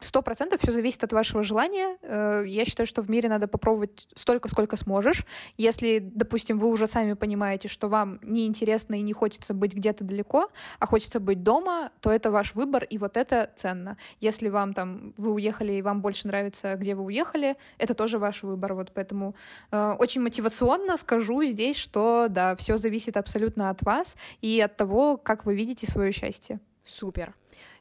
сто 0.00 0.22
процентов 0.22 0.60
все 0.60 0.72
зависит 0.72 1.04
от 1.04 1.12
вашего 1.12 1.42
желания. 1.42 1.96
Э, 2.02 2.42
я 2.46 2.64
считаю, 2.64 2.86
что 2.86 3.02
в 3.02 3.08
мире 3.08 3.28
надо 3.28 3.48
попробовать 3.48 4.08
столько, 4.14 4.48
сколько 4.48 4.76
сможешь. 4.76 5.24
Если, 5.56 5.98
допустим, 5.98 6.58
вы 6.58 6.68
уже 6.68 6.86
сами 6.86 7.14
понимаете, 7.14 7.68
что 7.68 7.88
вам 7.88 8.18
неинтересно 8.22 8.94
и 8.94 9.02
не 9.02 9.12
хочется 9.12 9.54
быть 9.54 9.74
где-то 9.74 10.04
далеко, 10.04 10.50
а 10.78 10.86
хочется 10.86 11.20
быть 11.20 11.42
дома, 11.42 11.90
то 12.00 12.10
это 12.10 12.30
ваш 12.30 12.54
выбор, 12.54 12.84
и 12.84 12.98
вот 12.98 13.16
это 13.16 13.50
ценно. 13.56 13.96
Если 14.20 14.48
вам 14.48 14.74
там, 14.74 15.14
вы 15.16 15.32
уехали, 15.32 15.72
и 15.72 15.82
вам 15.82 16.02
больше 16.02 16.26
нравится, 16.26 16.76
где 16.76 16.94
вы 16.94 17.04
уехали, 17.04 17.56
это 17.78 17.94
тоже 17.94 18.18
ваш 18.18 18.42
выбор. 18.42 18.74
Вот 18.74 18.92
поэтому 18.92 19.34
э, 19.70 19.96
очень 19.98 20.20
мотивационно 20.20 20.96
скажу 20.96 21.42
здесь, 21.44 21.76
что 21.76 22.26
да, 22.28 22.56
все 22.56 22.76
зависит 22.76 23.16
абсолютно 23.16 23.70
от 23.70 23.82
вас 23.82 24.16
и 24.40 24.60
от 24.60 24.76
того, 24.76 25.16
как 25.16 25.44
вы 25.44 25.54
видите 25.54 25.86
свое 25.86 26.12
счастье. 26.12 26.60
Супер. 26.84 27.34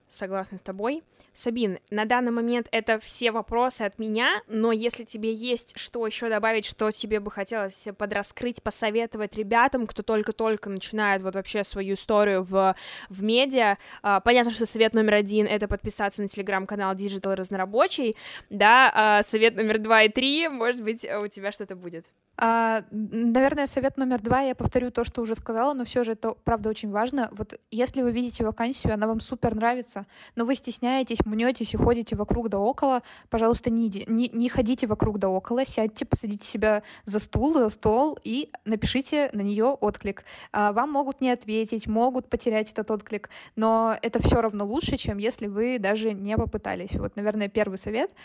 Согласна 0.09 0.57
с 0.57 0.61
тобой. 0.61 1.03
Сабин, 1.33 1.79
на 1.89 2.05
данный 2.05 2.31
момент 2.31 2.67
это 2.71 2.99
все 2.99 3.31
вопросы 3.31 3.81
от 3.81 3.97
меня, 3.97 4.41
но 4.47 4.71
если 4.71 5.03
тебе 5.03 5.33
есть 5.33 5.73
что 5.75 6.05
еще 6.05 6.29
добавить, 6.29 6.65
что 6.65 6.91
тебе 6.91 7.19
бы 7.19 7.31
хотелось 7.31 7.87
подраскрыть, 7.97 8.61
посоветовать 8.61 9.35
ребятам, 9.35 9.87
кто 9.87 10.03
только-только 10.03 10.69
начинает 10.69 11.23
вот 11.23 11.35
вообще 11.35 11.63
свою 11.63 11.95
историю 11.95 12.43
в, 12.43 12.75
в 13.09 13.23
медиа, 13.23 13.77
а, 14.03 14.19
понятно, 14.19 14.51
что 14.51 14.65
совет 14.65 14.93
номер 14.93 15.15
один— 15.15 15.47
это 15.49 15.67
подписаться 15.67 16.21
на 16.21 16.27
телеграм-канал 16.27 16.93
Digital 16.93 17.35
Разнорабочий, 17.35 18.15
да, 18.49 18.91
а 18.93 19.23
совет 19.23 19.55
номер 19.55 19.79
два 19.79 20.03
и 20.03 20.09
три, 20.09 20.47
может 20.47 20.83
быть, 20.83 21.03
у 21.03 21.27
тебя 21.27 21.51
что-то 21.51 21.75
будет. 21.75 22.05
А, 22.35 22.83
наверное, 22.89 23.67
совет 23.67 23.97
номер 23.97 24.19
два, 24.21 24.41
я 24.41 24.55
повторю 24.55 24.89
то, 24.89 25.03
что 25.03 25.21
уже 25.21 25.35
сказала, 25.35 25.73
но 25.73 25.85
все 25.85 26.03
же 26.03 26.13
это, 26.13 26.35
правда, 26.43 26.69
очень 26.69 26.89
важно. 26.89 27.29
Вот 27.31 27.59
если 27.69 28.01
вы 28.01 28.11
видите 28.11 28.43
вакансию, 28.43 28.93
она 28.93 29.05
вам 29.07 29.19
супер 29.19 29.53
нравится, 29.53 30.07
но 30.35 30.45
вы 30.45 30.55
стесняетесь, 30.55 31.25
мнетесь 31.25 31.73
и 31.75 31.77
ходите 31.77 32.15
вокруг 32.15 32.49
да 32.49 32.57
около, 32.57 33.03
пожалуйста, 33.29 33.69
не, 33.69 33.87
не, 34.07 34.29
не 34.29 34.49
ходите 34.49 34.87
вокруг 34.87 35.19
да 35.19 35.29
около, 35.29 35.63
сядьте, 35.65 36.05
посадите 36.05 36.47
себя 36.47 36.81
за 37.05 37.19
стул, 37.19 37.53
за 37.53 37.69
стол 37.69 38.17
и 38.23 38.51
напишите 38.65 39.29
на 39.33 39.41
нее 39.41 39.65
отклик. 39.65 40.23
А, 40.51 40.73
вам 40.73 40.91
могут 40.91 41.21
не 41.21 41.29
ответить, 41.29 41.85
могут 41.85 42.29
потерять 42.29 42.71
этот 42.71 42.89
отклик, 42.89 43.29
но 43.55 43.95
это 44.01 44.19
все 44.21 44.41
равно 44.41 44.65
лучше, 44.65 44.97
чем 44.97 45.19
если 45.19 45.45
вы 45.45 45.77
даже 45.77 46.13
не 46.13 46.35
попытались. 46.35 46.93
Вот, 46.93 47.15
наверное, 47.15 47.47
первый 47.47 47.77
совет— 47.77 48.09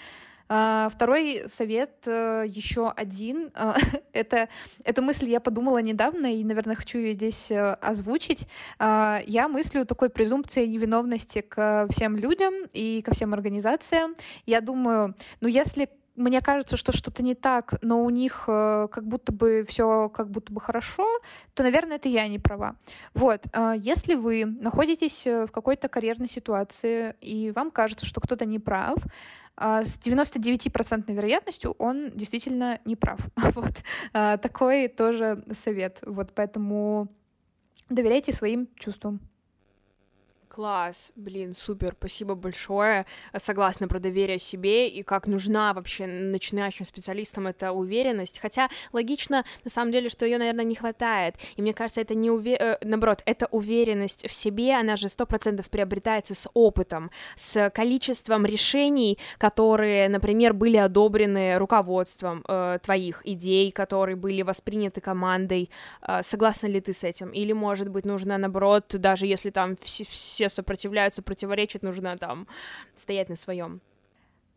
второй 0.49 1.43
совет, 1.47 1.91
э, 2.07 2.45
еще 2.47 2.91
один, 2.91 3.51
а, 3.55 3.77
это, 4.13 4.49
эту 4.85 5.03
мысль 5.03 5.29
я 5.29 5.41
подумала 5.41 5.79
недавно 5.79 6.35
и, 6.35 6.43
наверное, 6.45 6.77
хочу 6.77 6.99
ее 6.99 7.13
здесь 7.13 7.51
э, 7.51 7.75
озвучить. 7.75 8.49
А, 8.79 9.21
я 9.27 9.49
мыслю 9.49 9.85
такой 9.85 10.09
презумпцией 10.09 10.69
невиновности 10.69 11.43
к 11.43 11.87
всем 11.91 12.17
людям 12.17 12.55
и 12.73 13.03
ко 13.03 13.13
всем 13.13 13.35
организациям. 13.35 14.15
Я 14.47 14.61
думаю, 14.61 15.15
ну 15.41 15.49
если 15.49 15.91
мне 16.17 16.41
кажется, 16.41 16.77
что 16.77 16.93
что-то 16.93 17.23
не 17.23 17.35
так, 17.35 17.75
но 17.81 18.03
у 18.03 18.11
них 18.11 18.45
э, 18.49 18.89
как 18.91 19.07
будто 19.07 19.33
бы 19.33 19.65
все 19.69 20.09
как 20.09 20.31
будто 20.31 20.53
бы 20.53 20.61
хорошо, 20.61 21.07
то, 21.55 21.63
наверное, 21.63 21.97
это 21.97 22.09
я 22.09 22.27
не 22.27 22.39
права. 22.39 22.77
Вот, 23.15 23.47
э, 23.53 23.75
если 23.79 24.15
вы 24.15 24.45
находитесь 24.45 25.27
в 25.27 25.49
какой-то 25.49 25.89
карьерной 25.89 26.27
ситуации 26.27 27.15
и 27.21 27.53
вам 27.53 27.71
кажется, 27.71 28.05
что 28.05 28.21
кто-то 28.21 28.47
не 28.47 28.59
прав, 28.59 28.97
а, 28.99 29.48
с 29.59 29.99
99% 29.99 31.13
вероятностью 31.13 31.75
он 31.79 32.11
действительно 32.13 32.81
не 32.85 32.97
прав. 32.97 33.21
Вот. 33.55 33.73
А, 34.13 34.37
такой 34.37 34.89
тоже 34.89 35.45
совет. 35.53 35.99
Вот 36.07 36.33
поэтому 36.35 37.09
доверяйте 37.89 38.33
своим 38.33 38.69
чувствам. 38.77 39.21
Класс, 40.59 41.13
блин, 41.15 41.55
супер, 41.57 41.95
спасибо 41.97 42.35
большое. 42.35 43.07
Согласна 43.37 43.87
про 43.87 44.01
доверие 44.01 44.41
себе 44.41 44.89
и 44.89 45.05
как 45.05 45.29
нужна 45.29 45.73
вообще 45.73 46.09
начинающим 46.09 46.85
специалистам 46.85 47.47
эта 47.47 47.71
уверенность. 47.71 48.41
Хотя 48.41 48.69
логично, 48.93 49.45
на 49.63 49.71
самом 49.71 49.93
деле, 49.93 50.09
что 50.09 50.27
ее, 50.27 50.37
наверное, 50.37 50.65
не 50.65 50.75
хватает. 50.75 51.37
И 51.55 51.63
мне 51.63 51.73
кажется, 51.73 52.01
это 52.01 52.17
не 52.17 52.29
уве... 52.29 52.57
Э, 52.57 52.77
наоборот, 52.81 53.23
эта 53.25 53.47
уверенность 53.53 54.29
в 54.29 54.35
себе, 54.35 54.75
она 54.75 54.97
же 54.97 55.09
сто 55.09 55.27
процентов 55.27 55.71
приобретается 55.71 56.35
с 56.35 56.51
опытом, 56.55 57.13
с 57.37 57.71
количеством 57.71 58.45
решений, 58.45 59.17
которые, 59.39 60.09
например, 60.09 60.55
были 60.55 60.77
одобрены 60.77 61.57
руководством 61.57 62.45
э, 62.49 62.81
твоих 62.83 63.25
идей, 63.25 63.71
которые 63.71 64.17
были 64.17 64.43
восприняты 64.43 65.01
командой. 65.01 65.71
Э, 66.03 66.23
согласна 66.25 66.67
ли 66.67 66.81
ты 66.81 66.95
с 66.95 67.05
этим? 67.05 67.31
Или, 67.31 67.53
может 67.53 67.91
быть, 67.91 68.05
нужно, 68.05 68.37
наоборот, 68.39 68.87
даже 68.89 69.29
если 69.29 69.51
там 69.51 69.77
все, 69.81 70.05
все 70.05 70.48
сопротивляются, 70.49 71.23
противоречат, 71.23 71.83
нужно 71.83 72.17
там 72.19 72.47
стоять 72.97 73.29
на 73.29 73.37
своем. 73.37 73.81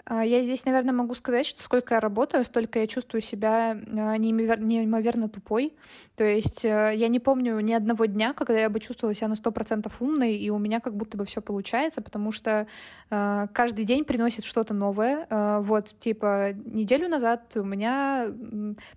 А, 0.05 0.23
я 0.23 0.41
здесь, 0.41 0.65
наверное, 0.65 0.93
могу 0.93 1.15
сказать, 1.15 1.45
что 1.45 1.61
сколько 1.61 1.95
я 1.95 1.99
работаю, 1.99 2.45
столько 2.45 2.79
я 2.79 2.87
чувствую 2.87 3.21
себя 3.21 3.71
а, 3.71 4.17
неимоверно 4.17 5.29
тупой. 5.29 5.73
То 6.15 6.23
есть 6.23 6.65
э, 6.65 6.93
я 6.95 7.07
не 7.07 7.19
помню 7.19 7.59
ни 7.61 7.73
одного 7.73 8.05
дня, 8.05 8.33
когда 8.33 8.59
я 8.59 8.69
бы 8.69 8.79
чувствовала 8.79 9.15
себя 9.15 9.27
на 9.27 9.35
сто 9.35 9.51
процентов 9.51 10.01
умной, 10.01 10.35
и 10.35 10.51
у 10.51 10.59
меня 10.59 10.79
как 10.79 10.95
будто 10.95 11.17
бы 11.17 11.25
все 11.25 11.41
получается, 11.41 12.01
потому 12.03 12.31
что 12.31 12.67
э, 13.09 13.47
каждый 13.53 13.85
день 13.85 14.05
приносит 14.05 14.45
что-то 14.45 14.75
новое. 14.75 15.25
Э, 15.29 15.61
вот, 15.61 15.87
типа, 15.99 16.53
неделю 16.53 17.09
назад 17.09 17.53
у 17.55 17.63
меня 17.63 18.27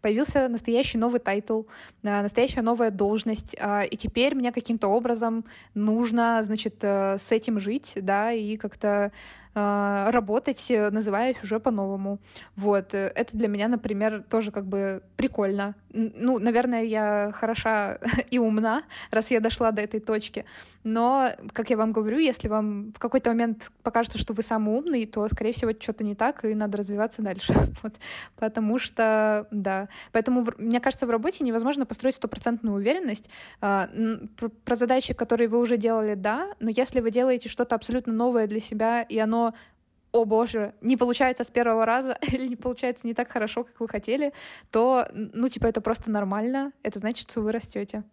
появился 0.03 0.49
настоящий 0.49 0.99
новый 0.99 1.21
тайтл, 1.21 1.63
настоящая 2.03 2.63
новая 2.63 2.91
должность, 2.91 3.55
и 3.55 3.97
теперь 3.97 4.35
мне 4.35 4.53
каким-то 4.53 4.89
образом 4.89 5.45
нужно, 5.73 6.43
значит, 6.43 6.83
с 6.83 7.33
этим 7.33 7.59
жить, 7.59 7.95
да, 7.97 8.33
и 8.33 8.57
как-то 8.57 9.13
а, 9.57 10.11
работать, 10.11 10.69
э, 10.71 10.91
называя 10.91 11.31
их 11.31 11.43
уже 11.45 11.61
по-новому. 11.61 12.19
Вот. 12.57 12.93
Э, 12.93 13.13
это 13.15 13.37
для 13.37 13.47
меня, 13.47 13.69
например, 13.69 14.25
тоже 14.29 14.51
как 14.51 14.67
бы 14.67 15.03
прикольно. 15.17 15.77
Ну, 15.93 16.41
наверное, 16.41 16.83
я 16.83 17.31
хороша 17.33 17.99
и 18.31 18.39
умна, 18.39 18.83
раз 19.13 19.31
я 19.31 19.39
дошла 19.39 19.71
до 19.71 19.81
этой 19.81 20.01
точки. 20.01 20.45
Но, 20.83 21.31
как 21.53 21.71
я 21.71 21.77
вам 21.77 21.93
говорю, 21.93 22.19
если 22.19 22.49
вам 22.49 22.93
в 22.93 22.99
какой-то 22.99 23.31
момент 23.31 23.71
покажется, 23.83 24.19
что 24.19 24.35
вы 24.35 24.43
самый 24.43 24.77
умный, 24.77 25.07
то, 25.07 25.27
скорее 25.29 25.53
всего, 25.53 25.73
что-то 25.79 26.05
не 26.05 26.15
так, 26.15 26.45
и 26.45 26.55
надо 26.55 26.79
развиваться 26.79 27.23
дальше. 27.23 27.55
Вот. 27.83 27.95
Потому 28.37 28.79
что, 28.79 29.47
да. 29.51 29.89
Поэтому, 30.13 30.47
мне 30.59 30.81
кажется, 30.81 31.07
в 31.07 31.11
работе 31.11 31.45
невозможно 31.45 31.85
построить 31.85 32.15
стопроцентную 32.15 32.77
уверенность. 32.77 33.29
А, 33.61 33.91
про 34.65 34.75
задачи, 34.75 35.13
которые 35.13 35.49
вы 35.49 35.59
уже 35.59 35.77
делали, 35.77 36.15
да, 36.15 36.49
но 36.61 36.71
если 36.71 37.01
вы 37.01 37.11
делаете 37.11 37.49
что-то 37.49 37.75
абсолютно 37.75 38.13
новое 38.13 38.47
для 38.47 38.61
себя, 38.61 39.03
и 39.03 39.19
оно 39.19 39.44
о 40.13 40.25
боже, 40.25 40.75
не 40.81 40.97
получается 40.97 41.43
с 41.43 41.51
первого 41.51 41.85
раза 41.85 42.17
или 42.33 42.47
не 42.47 42.57
получается 42.57 43.07
не 43.07 43.15
так 43.15 43.31
хорошо, 43.31 43.65
как 43.65 43.81
вы 43.81 43.89
хотели, 43.89 44.33
то, 44.71 45.09
ну, 45.13 45.49
типа, 45.49 45.67
это 45.67 45.81
просто 45.81 46.11
нормально. 46.11 46.73
Это 46.85 47.01
значит, 47.01 47.31
что 47.31 47.41
вы 47.41 47.51
растете. 47.51 48.05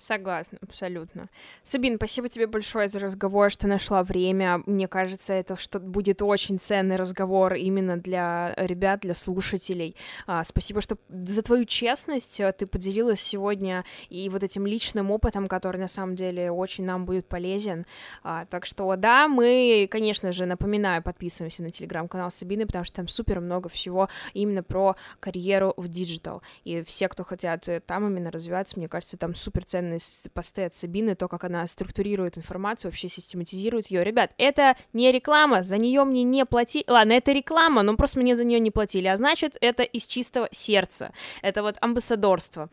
Согласна, 0.00 0.56
абсолютно. 0.62 1.28
Сабин, 1.62 1.96
спасибо 1.96 2.30
тебе 2.30 2.46
большое 2.46 2.88
за 2.88 3.00
разговор, 3.00 3.50
что 3.50 3.68
нашла 3.68 4.02
время. 4.02 4.62
Мне 4.64 4.88
кажется, 4.88 5.34
это 5.34 5.56
что 5.56 5.78
будет 5.78 6.22
очень 6.22 6.58
ценный 6.58 6.96
разговор 6.96 7.52
именно 7.52 7.98
для 7.98 8.54
ребят, 8.56 9.00
для 9.00 9.12
слушателей. 9.12 9.94
А, 10.26 10.42
спасибо, 10.42 10.80
что 10.80 10.96
за 11.10 11.42
твою 11.42 11.66
честность 11.66 12.40
ты 12.56 12.66
поделилась 12.66 13.20
сегодня 13.20 13.84
и 14.08 14.30
вот 14.30 14.42
этим 14.42 14.66
личным 14.66 15.10
опытом, 15.10 15.48
который 15.48 15.76
на 15.76 15.88
самом 15.88 16.16
деле 16.16 16.50
очень 16.50 16.86
нам 16.86 17.04
будет 17.04 17.28
полезен. 17.28 17.84
А, 18.22 18.46
так 18.46 18.64
что 18.64 18.96
да, 18.96 19.28
мы, 19.28 19.86
конечно 19.90 20.32
же, 20.32 20.46
напоминаю, 20.46 21.02
подписываемся 21.02 21.62
на 21.62 21.68
телеграм-канал 21.68 22.30
Сабины, 22.30 22.64
потому 22.64 22.86
что 22.86 22.96
там 22.96 23.08
супер 23.08 23.40
много 23.40 23.68
всего 23.68 24.08
именно 24.32 24.62
про 24.62 24.96
карьеру 25.20 25.74
в 25.76 25.88
диджитал. 25.88 26.42
И 26.64 26.80
все, 26.80 27.06
кто 27.08 27.22
хотят 27.22 27.68
там 27.84 28.06
именно 28.06 28.30
развиваться, 28.30 28.78
мне 28.78 28.88
кажется, 28.88 29.18
там 29.18 29.34
супер 29.34 29.66
ценный 29.66 29.89
офигенные 29.96 30.30
посты 30.32 30.64
от 30.64 30.74
Сабины, 30.74 31.14
то, 31.14 31.28
как 31.28 31.44
она 31.44 31.66
структурирует 31.66 32.38
информацию, 32.38 32.90
вообще 32.90 33.08
систематизирует 33.08 33.88
ее. 33.88 34.04
Ребят, 34.04 34.32
это 34.38 34.76
не 34.92 35.10
реклама, 35.12 35.62
за 35.62 35.78
нее 35.78 36.04
мне 36.04 36.22
не 36.22 36.44
платили. 36.44 36.84
Ладно, 36.86 37.12
это 37.12 37.32
реклама, 37.32 37.82
но 37.82 37.96
просто 37.96 38.20
мне 38.20 38.36
за 38.36 38.44
нее 38.44 38.60
не 38.60 38.70
платили. 38.70 39.08
А 39.08 39.16
значит, 39.16 39.56
это 39.60 39.82
из 39.82 40.06
чистого 40.06 40.48
сердца. 40.52 41.12
Это 41.42 41.62
вот 41.62 41.76
амбассадорство. 41.80 42.68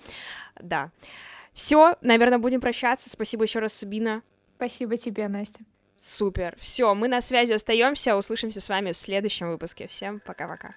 Да. 0.60 0.92
Все, 1.54 1.96
наверное, 2.02 2.40
будем 2.40 2.62
прощаться. 2.62 3.10
Спасибо 3.10 3.44
еще 3.44 3.60
раз, 3.60 3.74
Сабина. 3.74 4.22
Спасибо 4.58 4.98
тебе, 4.98 5.28
Настя. 5.28 5.60
Супер. 6.00 6.56
Все, 6.60 6.94
мы 6.94 7.08
на 7.08 7.22
связи 7.22 7.54
остаемся. 7.54 8.16
Услышимся 8.16 8.62
с 8.62 8.70
вами 8.70 8.92
в 8.92 8.98
следующем 8.98 9.50
выпуске. 9.50 9.88
Всем 9.88 10.20
пока-пока. 10.20 10.74